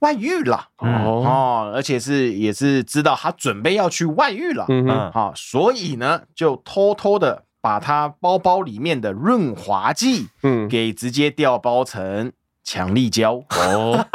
[0.00, 7.44] 外遇了，哦，而且是也是知道他准备要去外遇了，嗯，好，所以呢，就偷偷的。
[7.58, 12.30] 把他包包里面的润滑剂，嗯，给直接调包成
[12.62, 13.42] 强力胶。
[13.48, 14.06] 哦，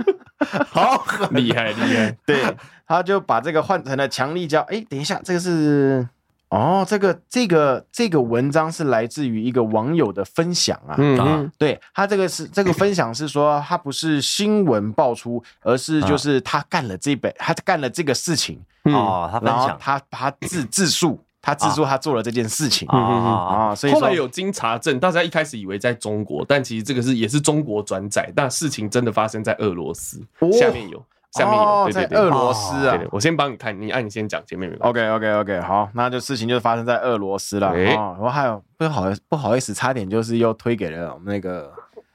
[0.68, 2.54] 好厉害厉害，对，
[2.86, 4.60] 他就把这个换成了强力胶。
[4.68, 6.06] 哎，等一下，这个是
[6.50, 21.18] 哦，这个这个这个文章是来自于一个网友的分享啊，嗯，对他这个是这个分享是说他不是新闻爆出，而是就是他干了这本，他干了这个事情哦，他分享他他自自述。
[21.40, 30.20] 他自述他做了这件事情啊，啊，所以后来有经查证，大家一开始以为在中国，但其实这个是也是中国转载，但事情真的发生在俄罗斯。
[30.52, 31.02] 下面有，
[31.32, 32.98] 下面有，在俄罗斯啊。
[33.10, 34.82] 我先帮你看，你按你先讲，前面没有。
[34.82, 38.16] OK OK OK，好，那就事情就发生在俄罗斯了啊。
[38.20, 41.72] 我还有不好不好意思，差点就是又推给了我们那个。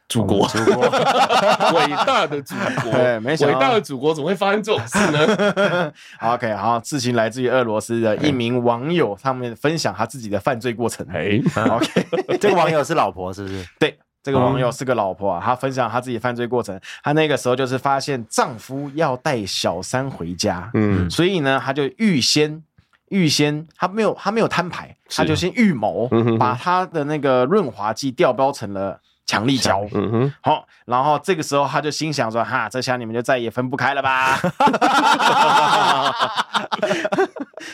[0.10, 0.84] 祖国，祖国，
[1.74, 2.54] 伟大的祖
[2.84, 5.92] 国， 对，没想伟大的祖国怎么会发生这种事呢？
[6.22, 11.04] OK，好，事情来自于俄罗斯的一名网友，他们分享他自己的犯罪过程。
[11.12, 12.06] 哎，OK，
[12.40, 13.66] 这个网友是老婆是不是？
[13.80, 16.80] 对，这个网友是个老婆啊，她分享她自己犯罪过程。
[17.04, 22.64] 她那个时候就是发现丈夫要带小三回家，嗯，所以呢，她就预先
[23.10, 26.10] 预先，她没有她没有摊牌，她就先预谋，
[26.40, 29.00] 把她的那个润滑剂调包成了。
[29.26, 34.38] 强力胶，嗯哼，好，然后这个时候她就心想说：“哈，这下你们就再也分不开了吧？”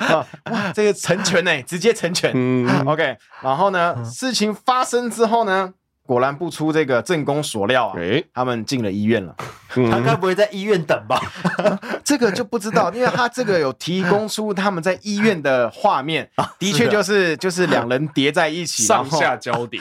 [0.51, 2.31] 哇，这个成全呢，直接成全。
[2.35, 5.73] 嗯，OK，然后呢，事情发生之后呢？
[6.09, 7.95] 果然不出这个正宫所料啊，
[8.33, 9.35] 他们进了医院了。
[9.91, 11.21] 他该不会在医院等吧？
[12.03, 19.79] 这个就不知道，因为他这个有提供出他们在医院的画面，的确就是就是两人叠在一起， 上下交叠。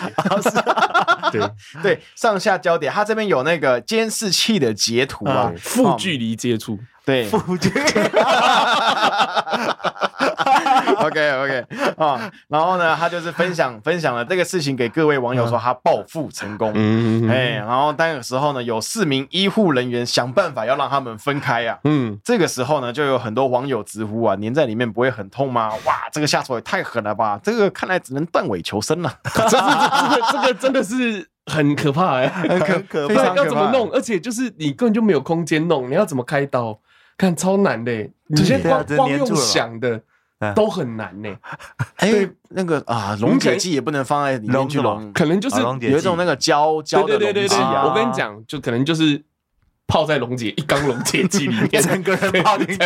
[1.33, 1.41] 对
[1.83, 2.91] 对，上下交叠。
[2.91, 6.79] 他这边有那个监视器的截图啊，负距离接触。
[7.07, 7.73] 对，负距。
[11.19, 16.73] OK OK 啊，然后呢，他就是分享分享了这个事情给各位网友，说他暴富成功。
[16.75, 21.79] 嗯，哎，然后那个时候呢，有四名医护人员想办法要让他们分开啊。
[21.85, 25.71] 嗯，这个时候呢，就有很多网友直呼啊，粘在里面不会很痛吗？
[25.85, 27.39] 哇，这个下手也太狠了吧！
[27.43, 29.13] 这个看来只能断尾求生了。
[29.35, 33.35] 这个这个这个真的是很可怕哎， 很可可怕。
[33.35, 33.91] 要怎么弄？
[33.91, 36.79] 而且就是你根本就没有空间弄，你要怎么开刀？
[37.17, 37.93] 看超难的，
[38.37, 40.01] 直接光光用想的。
[40.55, 41.29] 都很难呢，
[41.97, 47.85] 哎，那个啊，溶解剂也不能放在里面去溶，可能就是有一种那个胶胶的溶剂啊。
[47.85, 49.21] 我跟你讲，就可能就是
[49.89, 52.79] 泡在溶解一缸溶解剂里面， 整个人泡进去。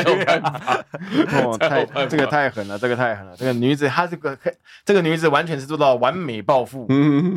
[1.36, 3.36] 哦，太这个太狠了，这个太狠了。
[3.36, 4.38] 这个女子她这个
[4.84, 6.88] 这个女子完全是做到完美暴富，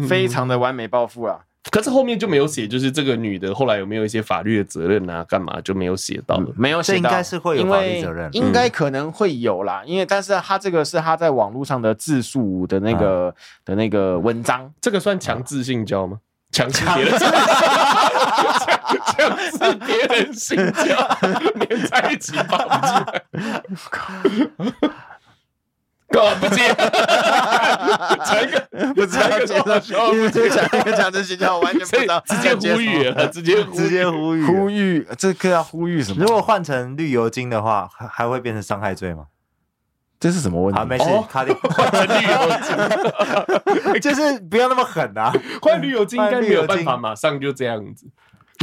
[0.08, 1.40] 非常的完美暴富啊。
[1.72, 5.26] 可是后面就没有写，就是这个女的后来有没有一些法律的责任啊？
[5.28, 6.48] 干嘛就没有写到了？
[6.56, 9.82] 没有写到，应该是会有法律责任，应该可能会有啦。
[9.86, 13.34] 因为但是他这个是他在网络上的自述的那个
[13.66, 16.20] 的那个文章，这个算强制性交吗？
[16.52, 17.18] 强制别人，
[19.18, 20.96] 强制别人性交，
[21.68, 23.24] 连在一起抱不起来。
[26.16, 26.74] 干不接，
[28.24, 29.46] 讲一个，不知道介
[29.82, 36.24] 绍，因为这讲 一个强制性交，我完全不知道， 直接呼吁了，直接直接呼吁，呼吁，这个要呼吁什么？
[36.24, 39.26] 如果换成绿油精的话，还还会变成伤害罪吗？
[40.18, 40.80] 这是什么问题？
[40.80, 45.34] 好，没事，卡点换成绿油精， 就是不要那么狠啊！
[45.62, 48.08] 换绿油精应该没有办法马上就这样子。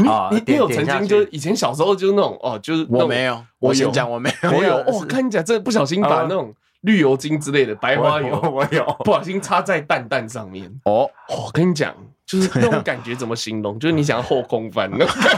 [0.09, 4.76] 啊，你你有曾经就以前小时候就是那种哦，就是我没有，我先讲我没有，我有。
[4.86, 6.55] 我跟你讲，这不小心把那种。
[6.83, 11.11] 绿油精之类的白花油，我有不小心插在蛋蛋上面哦。
[11.28, 11.95] 我跟你讲，
[12.26, 13.78] 就是那种感觉怎么形容？
[13.78, 15.37] 就是你想要后空翻那种感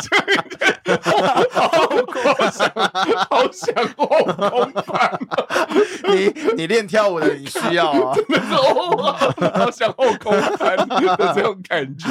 [0.00, 0.94] 觉，
[2.24, 2.70] 好想
[3.30, 5.18] 好想后空翻。
[6.08, 8.52] 你你练跳舞的你需要啊， 真的是
[9.58, 12.08] 好想后空翻的这种感觉。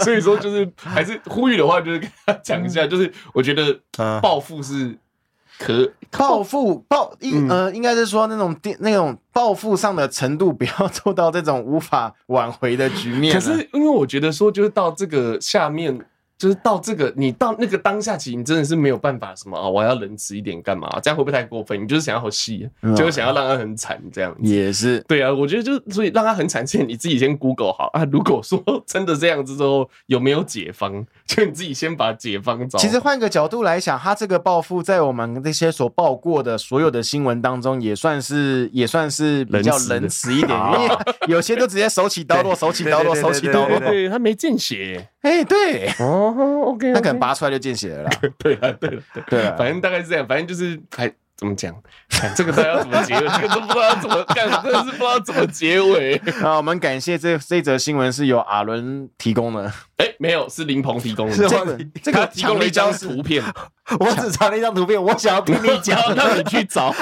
[0.00, 3.78] 所以说，就是还是呼吁的话，就是跟他讲一下，就是我觉得
[4.20, 4.98] 暴富是。
[5.58, 13.34] 可暴富暴应呃，应该是说那种电那种暴富上的程度，不要 做到这种无法挽回的局面。
[13.34, 15.98] 可是因为我觉得说，就是到这个下面。
[16.38, 19.68] 就是到这个，你到那个当下，其实你真的是没有办法什么啊！
[19.68, 21.00] 我要仁慈一点干嘛？
[21.02, 21.82] 这样会不会太过分？
[21.82, 24.38] 你就是想要好戏，就是想要让他很惨这样子。
[24.42, 28.04] 也是对啊，我觉得就所以让他很惨，先你自己先 Google 好啊。
[28.12, 32.78] 如果说 真的这样子之后有没有解方，就你自己先把解方找。
[32.78, 40.96] 其实换个角度来想，他这个报复在我们那些所报过的所有的新闻当中，也算是也算是比较仁慈一点， 因 为
[41.28, 45.08] 有些都直接手起刀落，手起刀落，手起刀落，对他没见血。
[45.22, 48.10] 哎，对哦，OK，他可能拔出来就见血了啦。
[48.38, 51.74] 对啊，对了，对啊，反正大概是这样，反正就是还怎么讲，
[52.34, 56.18] 这个大家要怎么结尾， 这个都不知道怎么干，真的是不知道怎么结尾。
[56.40, 59.70] 好，我们感谢这这则新闻是由阿伦提供的。
[59.98, 61.36] 哎，没有，是林鹏提供的。
[61.36, 63.42] 这个这个提供了一张图片，
[64.00, 66.94] 我只查了一张图片，我想要听你讲，让你去找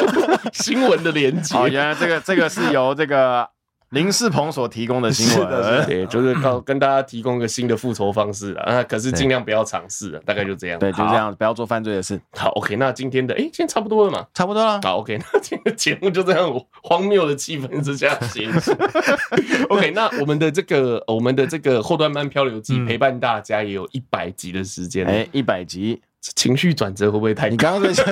[0.53, 1.55] 新闻的连接。
[1.55, 3.49] 好，原来这个这个是由这个。
[3.95, 12.21] 林世鹏所提供的新闻，对，就是告跟大家提供一个新的复仇方式啊， 可是尽量不要尝试，大概就这样，对，就这样，不要做犯罪的事。
[12.33, 14.81] 好，OK，那今天的，哎，今天差不多了嘛，差不多了。
[14.83, 18.73] 好，OK，那今天的节目就这样荒谬的气氛之下结束。
[19.71, 26.03] OK，那我们的这个我们的这个后端班漂流记陪伴大家也有一百集的时间，哎，一百集，
[26.35, 27.49] 情绪转折会不会太？
[27.49, 28.05] 你刚刚说。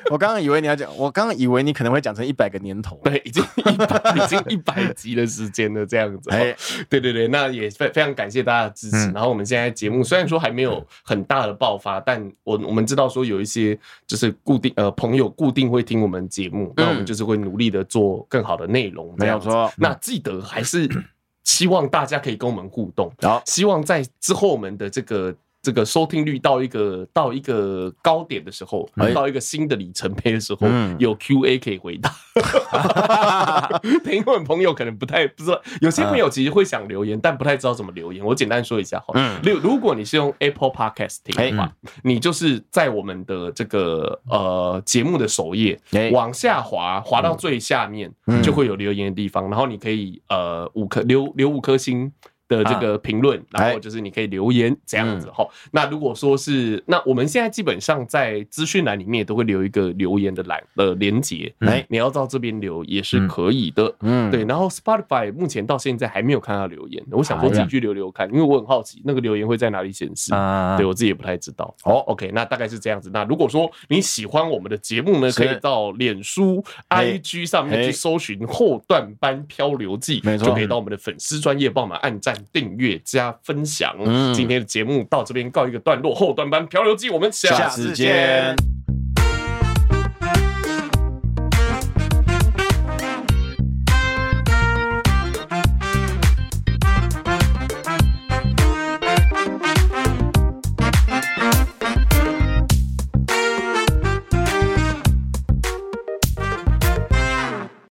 [0.10, 6.30] 我刚刚以为你要讲，我刚刚以为你可能会讲成一百个年头，对，已经一百， 已经一百集的时间了，这样子。
[6.30, 6.56] 哎，
[6.88, 8.96] 对对对，那也非非常感谢大家的支持。
[8.96, 19.72] 嗯、然后我们现在节目虽然说还没有很大的爆发，但我我们知道说有一些就是固定呃朋友固定会听我们节目，那、嗯、我们就是会努力的做更好的内容，没有错。
[19.76, 20.88] 那记得还是
[21.44, 25.34] 希望大家可以跟我们互动，然后希望在之后我们的这个。
[25.62, 30.66] 这个收听率到一个到一个高点的时候，到一个新的里程碑的时候，
[30.98, 32.10] 有 Q&A 可以回答。
[34.04, 38.24] 听众朋友可能不太不知道，有些朋友其实会想留言，但不太知道怎么留言。
[38.24, 41.70] 我简单说一下哈，嗯，如如果你是用 Apple Podcast 听的话，
[42.04, 45.78] 你就是在我们的这个呃节目的首页
[46.12, 48.10] 往下滑，滑到最下面
[48.42, 52.10] 就会有留言的地方，然后你可以呃五颗留留五颗星。
[52.50, 55.46] 的这个评论，然后就是你可以留言这样子哈。
[55.70, 64.44] 那如果说是，那我们现在基本上在资讯栏里面都会留一个留言的栏的连结，哎，你要到这边留也是可以的，嗯，对。
[64.44, 70.32] 然后 Spotify 目前到现在还没有看到留言，我想说自己去留留看，因为我很好奇那个留言会在哪里显示，
[70.76, 71.72] 对我自己也不太知道。
[71.84, 73.08] 哦，OK，那大概是这样子。
[73.14, 82.34] 那如果说你喜欢我们的节目呢，可以到脸书、IG 上面去搜寻后段班漂流记，没错，就可以到我们的粉丝专业帮我们按赞。
[82.52, 83.94] 订阅加分享，
[84.34, 86.14] 今天的节目到这边告一个段落。
[86.14, 88.56] 后段班漂流记，我们下次见。